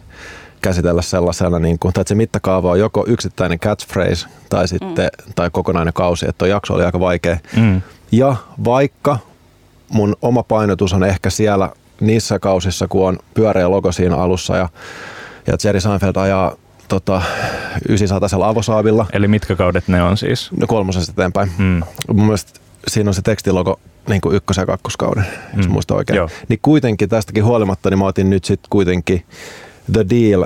[0.63, 5.33] käsitellä sellaisena, niin kuin, tai että se mittakaava on joko yksittäinen catchphrase tai sitten mm.
[5.35, 7.37] tai kokonainen kausi, että tuo jakso oli aika vaikea.
[7.55, 7.81] Mm.
[8.11, 8.35] Ja
[8.65, 9.17] vaikka
[9.89, 11.69] mun oma painotus on ehkä siellä
[12.01, 14.69] niissä kausissa, kun on pyöreä logo siinä alussa ja,
[15.47, 16.55] ja Jerry Seinfeld ajaa
[16.87, 17.21] tota,
[17.89, 19.05] 900 avosaavilla.
[19.13, 20.51] Eli mitkä kaudet ne on siis?
[20.59, 21.51] No kolmosesta eteenpäin.
[21.57, 21.81] Mm.
[22.13, 25.57] Mun mielestä siinä on se tekstilogo niin kuin ykkös- ja kakkoskauden, mm.
[25.57, 26.17] jos muista oikein.
[26.17, 26.29] Joo.
[26.47, 29.25] Niin kuitenkin tästäkin huolimatta, niin mä otin nyt sitten kuitenkin
[29.93, 30.45] The Deal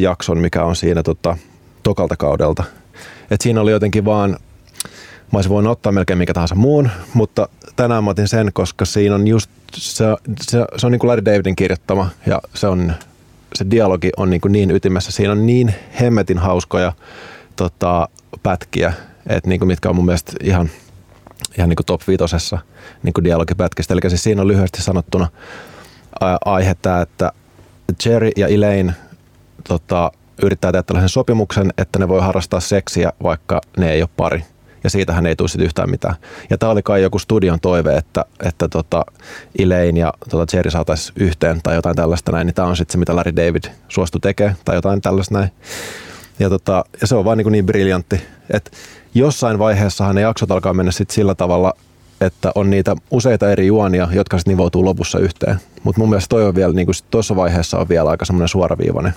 [0.00, 1.36] jakson, mikä on siinä tota,
[1.82, 2.64] tokalta kaudelta.
[3.30, 8.04] Et siinä oli jotenkin vaan, mä olisin voinut ottaa melkein mikä tahansa muun, mutta tänään
[8.04, 10.04] mä otin sen, koska siinä on just, se,
[10.40, 12.92] se, se on niin kuin Larry Davidin kirjoittama ja se on
[13.54, 15.12] se dialogi on niin, kuin niin ytimessä.
[15.12, 16.92] Siinä on niin hemmetin hauskoja
[17.56, 18.08] tota,
[18.42, 18.92] pätkiä,
[19.26, 20.70] että niin kuin mitkä on mun mielestä ihan,
[21.58, 22.58] ihan niin kuin top viitosessa
[23.02, 23.94] niin dialogipätkistä.
[23.94, 25.28] Eli siis siinä on lyhyesti sanottuna
[26.44, 27.32] aihe tämä, että
[28.04, 28.94] Jerry ja Elaine
[29.68, 30.12] tota,
[30.42, 34.44] yrittää tehdä tällaisen sopimuksen, että ne voi harrastaa seksiä, vaikka ne ei ole pari.
[34.84, 36.14] Ja siitähän ei tule sitten yhtään mitään.
[36.50, 39.04] Ja tämä oli kai joku studion toive, että, että tota
[39.58, 42.46] Elaine ja tota Jerry saataisiin yhteen tai jotain tällaista näin.
[42.46, 45.50] Niin tämä on sitten se, mitä Larry David suostui tekemään tai jotain tällaista näin.
[46.38, 48.20] Ja, tota, ja se on vaan niin, niin briljantti,
[48.50, 48.70] että
[49.14, 51.74] jossain vaiheessahan ne jaksot alkaa mennä sitten sillä tavalla,
[52.26, 55.56] että on niitä useita eri juonia, jotka sitten nivoutuu lopussa yhteen.
[55.82, 59.12] Mutta mun mielestä toi on vielä, niin tuossa vaiheessa on vielä aika semmoinen suoraviivainen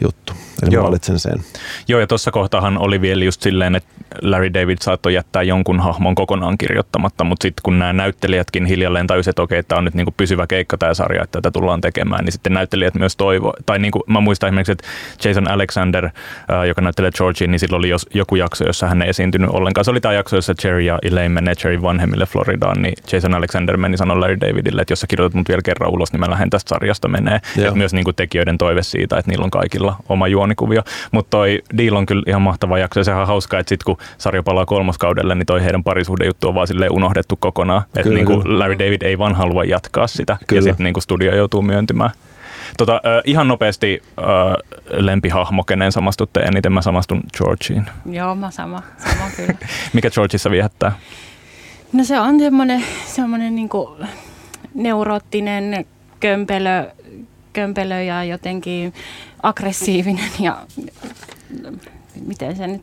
[0.00, 0.32] juttu.
[0.62, 0.84] Eli Joo.
[0.84, 1.40] valitsen sen.
[1.88, 3.88] Joo, ja tuossa kohtahan oli vielä just silleen, että
[4.22, 9.32] Larry David saattoi jättää jonkun hahmon kokonaan kirjoittamatta, mutta sitten kun nämä näyttelijätkin hiljalleen tajusivat,
[9.32, 12.32] että okei, tämä on nyt niinku pysyvä keikka tämä sarja, että tätä tullaan tekemään, niin
[12.32, 14.84] sitten näyttelijät myös toivo, tai niinku, mä muistan esimerkiksi, että
[15.24, 16.12] Jason Alexander, äh,
[16.66, 19.84] joka näyttelee Georgie, niin silloin oli jos, joku jakso, jossa hän ei esiintynyt ollenkaan.
[19.84, 23.76] Se oli tämä jakso, jossa Jerry ja Elaine menee Jerry vanhemmille Floridaan, niin Jason Alexander
[23.76, 26.50] meni sanoa Larry Davidille, että jos sä kirjoitat mut vielä kerran ulos, niin mä lähden
[26.50, 27.40] tästä sarjasta menee.
[27.56, 30.82] Ja myös niinku tekijöiden toive siitä, että niillä on kaikilla oma juonikuvio.
[31.12, 33.96] Mutta toi deal on kyllä ihan mahtava jakso ja sehän on hauskaa, että sitten kun
[34.18, 37.82] sarja palaa kolmoskaudelle, niin toi heidän parisuhdejuttu on vaan silleen unohdettu kokonaan.
[37.96, 40.58] Että niin kuin Larry David ei vaan halua jatkaa sitä kyllä.
[40.58, 42.10] ja sitten niin studio joutuu myöntymään.
[42.76, 44.24] Tota, äh, ihan nopeasti äh,
[44.90, 46.72] lempihahmo, kenen samastutte eniten?
[46.72, 47.86] Mä samastun Georgiin.
[48.10, 49.54] Joo, mä sama, sama kyllä.
[49.92, 50.92] Mikä Georgeissa viehättää?
[51.92, 53.96] No se on semmoinen, semmoinen niinku
[54.74, 55.86] neuroottinen
[56.20, 56.90] kömpelö,
[57.56, 58.94] kömpelö ja jotenkin
[59.42, 60.66] aggressiivinen ja
[62.26, 62.82] miten se nyt,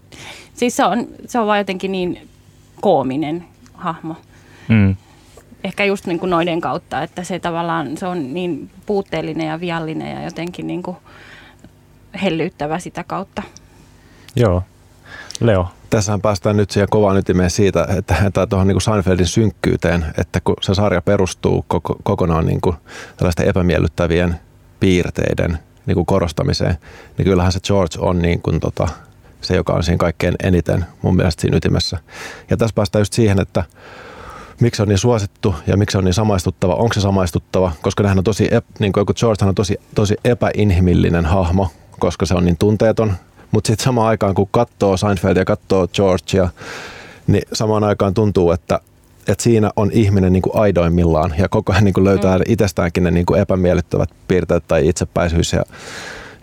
[0.54, 2.30] siis se on, se on vaan jotenkin niin
[2.82, 4.16] koominen hahmo.
[4.68, 4.96] Mm.
[5.64, 10.16] Ehkä just niin kuin noiden kautta, että se tavallaan se on niin puutteellinen ja viallinen
[10.16, 10.98] ja jotenkin niin kuin
[12.24, 13.44] hellyyttävä sitä kautta.
[14.36, 14.64] Joo.
[15.40, 15.68] Leo.
[15.90, 20.40] Tässähän päästään nyt siihen kovaan ytimeen siitä, että, että tuohon niin kuin Seinfeldin synkkyyteen, että
[20.44, 22.76] kun se sarja perustuu koko, kokonaan niin kuin
[23.18, 24.40] tällaisten epämiellyttävien
[24.84, 26.78] piirteiden niin kuin korostamiseen,
[27.18, 28.88] niin kyllähän se George on niin kuin tota,
[29.42, 31.98] se, joka on siinä kaikkein eniten mun mielestä siinä ytimessä.
[32.50, 33.64] Ja tässä päästään just siihen, että
[34.60, 36.76] miksi on niin suosittu ja miksi on niin samaistuttava.
[36.76, 37.72] Onko se samaistuttava?
[37.82, 42.34] Koska nehän on tosi, niin kuin joku George on tosi, tosi epäinhimillinen hahmo, koska se
[42.34, 43.14] on niin tunteeton.
[43.52, 46.50] Mutta sitten samaan aikaan, kun katsoo Seinfeldia ja katsoo Georgea,
[47.28, 48.80] niin samaan aikaan tuntuu, että
[49.28, 52.44] että siinä on ihminen niin kuin aidoimmillaan ja koko ajan niin kuin löytää mm.
[52.48, 55.64] itsestäänkin ne niin kuin epämiellyttävät piirteet tai itsepäisyys ja,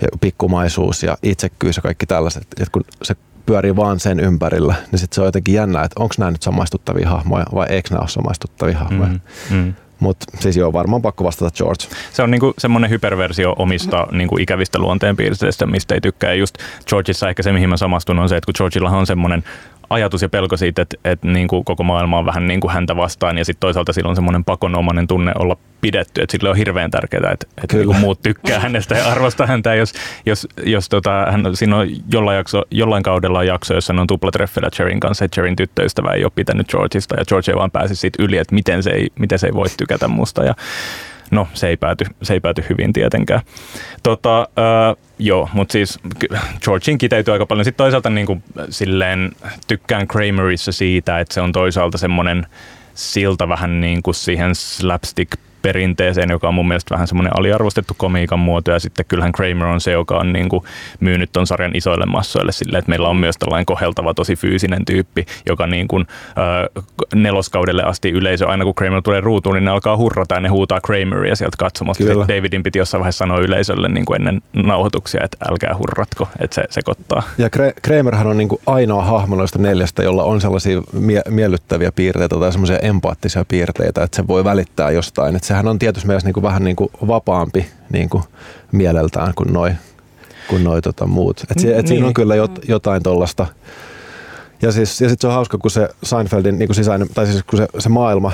[0.02, 2.42] ja pikkumaisuus ja itsekkyys ja kaikki tällaiset.
[2.42, 3.16] Että kun se
[3.46, 7.08] pyörii vaan sen ympärillä, niin sitten se on jotenkin jännä, että onko nämä nyt samaistuttavia
[7.08, 9.10] hahmoja vai eikö nämä ole samaistuttavia hahmoja.
[9.10, 9.74] Mm, mm.
[10.00, 11.84] Mutta siis joo, varmaan pakko vastata George.
[12.12, 16.30] Se on niinku semmoinen hyperversio omista niinku ikävistä luonteenpiirteistä, mistä ei tykkää.
[16.30, 19.44] Ja just Georgeissa ehkä se, mihin mä samastun, on se, että kun Georgeilla on semmoinen
[19.90, 22.96] ajatus ja pelko siitä, että, että niin kuin koko maailma on vähän niin kuin häntä
[22.96, 26.90] vastaan ja sitten toisaalta sillä on semmoinen pakonomainen tunne olla pidetty, että sille on hirveän
[26.90, 29.74] tärkeää, että, että niin kuin muut tykkää hänestä ja arvostaa häntä.
[29.74, 29.92] Jos,
[30.26, 34.06] jos, jos tota, hän, siinä on jollain, jakso, jollain kaudella on jakso, jossa hän on
[34.06, 37.96] tuplatreffillä Cherin kanssa, että Cherin tyttöystävä ei ole pitänyt Georgeista ja George ei vaan pääsi
[37.96, 40.44] siitä yli, että miten se ei, miten se ei voi tykätä musta.
[40.44, 40.54] Ja,
[41.30, 43.40] no se ei pääty, se ei pääty hyvin tietenkään.
[44.02, 45.98] Tota, äh, joo, mutta siis
[46.64, 47.64] Georgin kiteytyy aika paljon.
[47.64, 49.32] Sitten toisaalta niin kuin, silleen
[49.66, 52.46] tykkään Kramerissa siitä, että se on toisaalta semmoinen
[52.94, 58.38] silta vähän niin kuin siihen slapstick perinteeseen, joka on mun mielestä vähän semmoinen aliarvostettu komiikan
[58.38, 60.64] muoto, ja sitten kyllähän Kramer on se, joka on niin kuin
[61.00, 65.26] myynyt ton sarjan isoille massoille sille, että meillä on myös tällainen koheltava, tosi fyysinen tyyppi,
[65.46, 66.84] joka niin kuin, äh,
[67.14, 70.80] neloskaudelle asti yleisö, aina kun Kramer tulee ruutuun, niin ne alkaa hurrata ja ne huutaa
[70.80, 72.04] Krameria sieltä katsomasta.
[72.04, 72.28] Kyllä.
[72.28, 76.64] Davidin piti jossain vaiheessa sanoa yleisölle niin kuin ennen nauhoituksia, että älkää hurratko, että se
[76.70, 77.22] sekoittaa.
[77.38, 77.48] Ja
[77.82, 82.52] Kramerhan on niin kuin ainoa hahmo noista neljästä, jolla on sellaisia mie- miellyttäviä piirteitä tai
[82.52, 86.42] semmoisia empaattisia piirteitä, että se voi välittää jostain, että sehän on tietysti mielessä niin kuin
[86.42, 88.24] vähän niin kuin vapaampi niin kuin
[88.72, 89.72] mieleltään kuin noi,
[90.48, 91.44] kuin noi tota muut.
[91.50, 91.88] Et, si, et niin.
[91.88, 92.14] siinä on niin.
[92.14, 93.46] kyllä jot, jotain tuollaista.
[94.62, 97.42] Ja, siis, ja sitten se on hauska, kun se Seinfeldin niin kuin sisäinen, tai siis
[97.42, 98.32] kun se, se maailma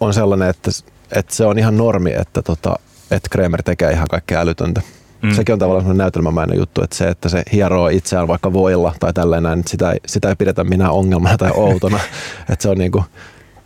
[0.00, 0.70] on sellainen, että,
[1.12, 2.76] että se on ihan normi, että, tota,
[3.10, 4.82] että Kramer tekee ihan kaikkea älytöntä.
[5.22, 5.34] Mm.
[5.34, 9.12] Sekin on tavallaan sellainen näytelmämäinen juttu, että se, että se hieroo itseään vaikka voilla tai
[9.12, 12.00] tällainen, sitä ei, sitä ei pidetä minä ongelmana tai outona.
[12.50, 13.04] että se on niin kuin,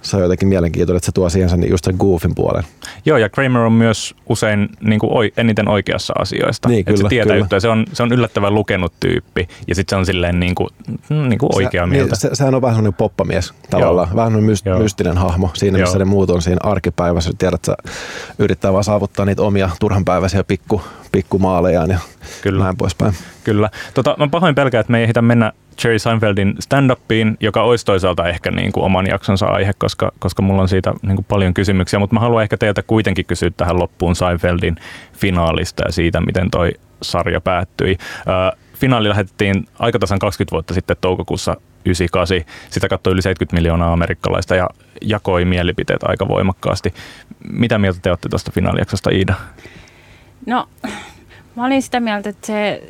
[0.07, 2.65] se on jotenkin mielenkiintoinen, että se tuo siihen sen just sen goofin puolen.
[3.07, 6.69] Joo, ja Kramer on myös usein niin kuin oi, eniten oikeassa asioista.
[6.69, 7.39] Niin, kyllä, se tietää kyllä.
[7.39, 7.61] juttuja.
[7.61, 10.69] Se on, se on yllättävän lukenut tyyppi, ja sitten se on silleen niin kuin,
[11.11, 12.11] mm, niin kuin oikea se, mieltä.
[12.11, 14.17] Niin, se, sehän on vähän sellainen poppamies tavallaan, Joo.
[14.17, 14.79] vähän myst, Joo.
[14.79, 15.99] mystinen hahmo siinä, missä Joo.
[15.99, 17.31] ne muut on siinä arkipäivässä.
[17.39, 17.77] Tiedät, että
[18.39, 20.83] yrittää vaan saavuttaa niitä omia turhanpäiväisiä pikku,
[21.13, 21.99] pikkumaalejaan ja
[22.43, 22.65] Kyllä.
[22.65, 23.15] näin poispäin.
[23.45, 23.71] Kyllä.
[23.95, 25.53] Tota, mä pahoin pelkään, että me ei ehditä mennä
[25.85, 30.63] Jerry Seinfeldin stand-upiin, joka olisi toisaalta ehkä niin kuin oman jaksonsa aihe, koska, koska mulla
[30.63, 34.17] on siitä niin kuin paljon kysymyksiä, mutta mä haluan ehkä teiltä kuitenkin kysyä tähän loppuun
[34.17, 34.77] Seinfeldin
[35.13, 36.73] finaalista ja siitä, miten toi
[37.03, 37.97] sarja päättyi.
[38.01, 41.57] Äh, finaali lähetettiin aikatasan 20 vuotta sitten toukokuussa
[41.87, 42.55] 98.
[42.71, 44.69] Sitä katsoi yli 70 miljoonaa amerikkalaista ja
[45.03, 46.95] jakoi mielipiteet aika voimakkaasti.
[47.51, 49.35] Mitä mieltä te olette tuosta finaalijaksosta, Iida?
[50.47, 50.69] No,
[51.57, 52.83] Mä olin sitä mieltä, että se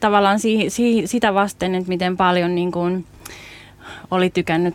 [0.00, 3.06] tavallaan si, si, sitä vasten, että miten paljon niin kuin,
[4.10, 4.74] oli tykännyt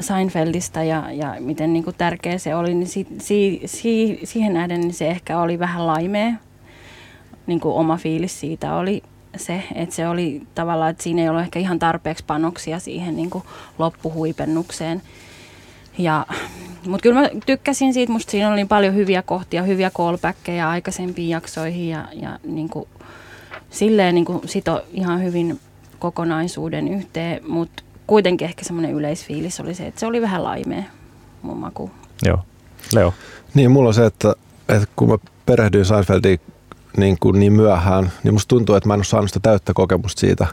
[0.00, 4.80] Seinfeldistä ja, ja miten niin kuin tärkeä se oli, niin si, si, si, siihen nähden
[4.80, 6.32] niin se ehkä oli vähän laimea.
[7.46, 9.02] Niin kuin oma fiilis siitä oli
[9.36, 13.30] se, että se oli tavallaan, että siinä ei ollut ehkä ihan tarpeeksi panoksia siihen niin
[13.30, 13.44] kuin
[13.78, 15.02] loppuhuipennukseen.
[15.98, 16.26] Ja,
[16.86, 21.28] mutta kyllä mä tykkäsin siitä, musta siinä oli niin paljon hyviä kohtia, hyviä callbackkejä aikaisempiin
[21.28, 22.88] jaksoihin ja, ja niin kuin,
[23.70, 25.60] silleen niin kuin sito ihan hyvin
[25.98, 30.82] kokonaisuuden yhteen, mutta kuitenkin ehkä semmoinen yleisfiilis oli se, että se oli vähän laimea
[31.42, 31.90] mun maku.
[32.24, 32.38] Joo.
[32.94, 33.14] Leo?
[33.54, 34.34] Niin, mulla on se, että,
[34.68, 35.16] että kun mä
[35.46, 36.40] perehdyin Seinfeldiin
[36.96, 40.20] niin, kuin niin myöhään, niin musta tuntuu, että mä en ole saanut sitä täyttä kokemusta
[40.20, 40.46] siitä,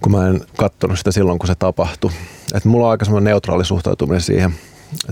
[0.00, 2.10] kun mä en katsonut sitä silloin, kun se tapahtui.
[2.54, 4.54] Et mulla on aika semmoinen neutraali suhtautuminen siihen.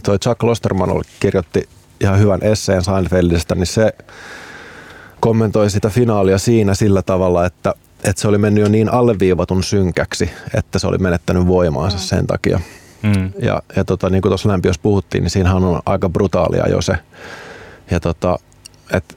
[0.02, 1.68] Toi Chuck Losterman kirjoitti
[2.00, 3.94] ihan hyvän esseen Seinfeldistä, niin se
[5.20, 7.74] kommentoi sitä finaalia siinä sillä tavalla, että,
[8.04, 12.60] että se oli mennyt jo niin alleviivatun synkäksi, että se oli menettänyt voimaansa sen takia.
[13.02, 13.32] Mm.
[13.38, 16.94] Ja, ja tota, niin kuin tuossa lämpiössä puhuttiin, niin siinähän on aika brutaalia jo se.
[17.90, 18.38] Ja tota,
[18.92, 19.14] että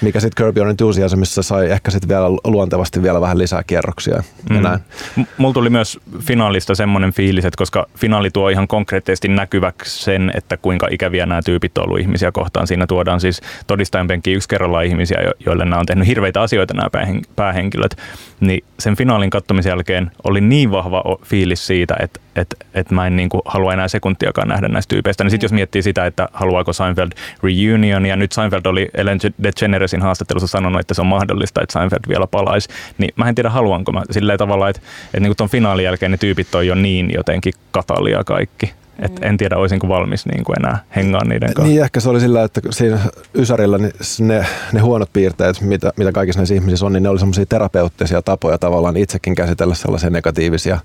[0.00, 4.22] mikä sitten Curb Your Enthusiasmissa sai ehkä sitten vielä luontevasti vielä vähän lisää kierroksia.
[4.50, 4.64] Mm.
[4.64, 4.78] Ja
[5.16, 10.32] M- mulla tuli myös finaalista semmoinen fiilis, että koska finaali tuo ihan konkreettisesti näkyväksi sen,
[10.34, 12.66] että kuinka ikäviä nämä tyypit on ollut ihmisiä kohtaan.
[12.66, 16.88] Siinä tuodaan siis todistajan penkkiin yksi kerrallaan ihmisiä, joille nämä on tehnyt hirveitä asioita nämä
[17.36, 17.96] päähenkilöt.
[18.40, 23.16] Niin sen finaalin kattomisen jälkeen oli niin vahva fiilis siitä, että että et mä en
[23.16, 25.24] niinku halua enää sekuntiakaan nähdä näistä tyypeistä.
[25.24, 27.10] Niin sitten jos miettii sitä, että haluaako Seinfeld
[27.42, 32.08] reunion, ja nyt Seinfeld oli Ellen DeGeneresin haastattelussa sanonut, että se on mahdollista, että Seinfeld
[32.08, 32.68] vielä palaisi,
[32.98, 36.18] niin mä en tiedä haluanko mä silleen tavalla, että, että niinku ton finaalin jälkeen ne
[36.18, 38.72] tyypit on jo niin jotenkin katalia kaikki.
[39.00, 41.70] Et en tiedä, olisinko valmis niin kuin enää hengaan niiden kanssa.
[41.70, 42.98] Niin, ehkä se oli sillä, että siinä
[43.34, 47.18] Ysärillä niin ne, ne huonot piirteet, mitä, mitä kaikissa näissä ihmisissä on, niin ne oli
[47.18, 50.78] semmoisia terapeuttisia tapoja tavallaan itsekin käsitellä sellaisia negatiivisia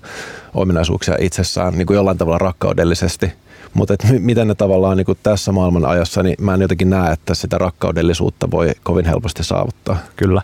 [0.54, 3.32] ominaisuuksia itsessään niin kuin jollain tavalla rakkaudellisesti.
[3.74, 7.34] Mutta miten ne tavallaan niin kuin tässä maailman ajassa, niin mä en jotenkin näe, että
[7.34, 9.96] sitä rakkaudellisuutta voi kovin helposti saavuttaa.
[10.16, 10.42] Kyllä.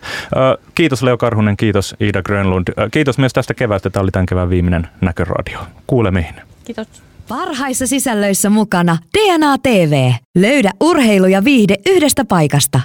[0.75, 2.67] Kiitos Leo Karhunen, kiitos Iida Grönlund.
[2.91, 3.89] Kiitos myös tästä keväästä.
[3.89, 5.59] Tämä oli tämän kevään viimeinen näköradio.
[5.87, 6.35] Kuulemiin.
[6.65, 7.12] Kiitos.
[7.27, 10.11] Parhaissa sisällöissä mukana DNA TV.
[10.37, 12.81] Löydä urheilu ja viihde yhdestä paikasta.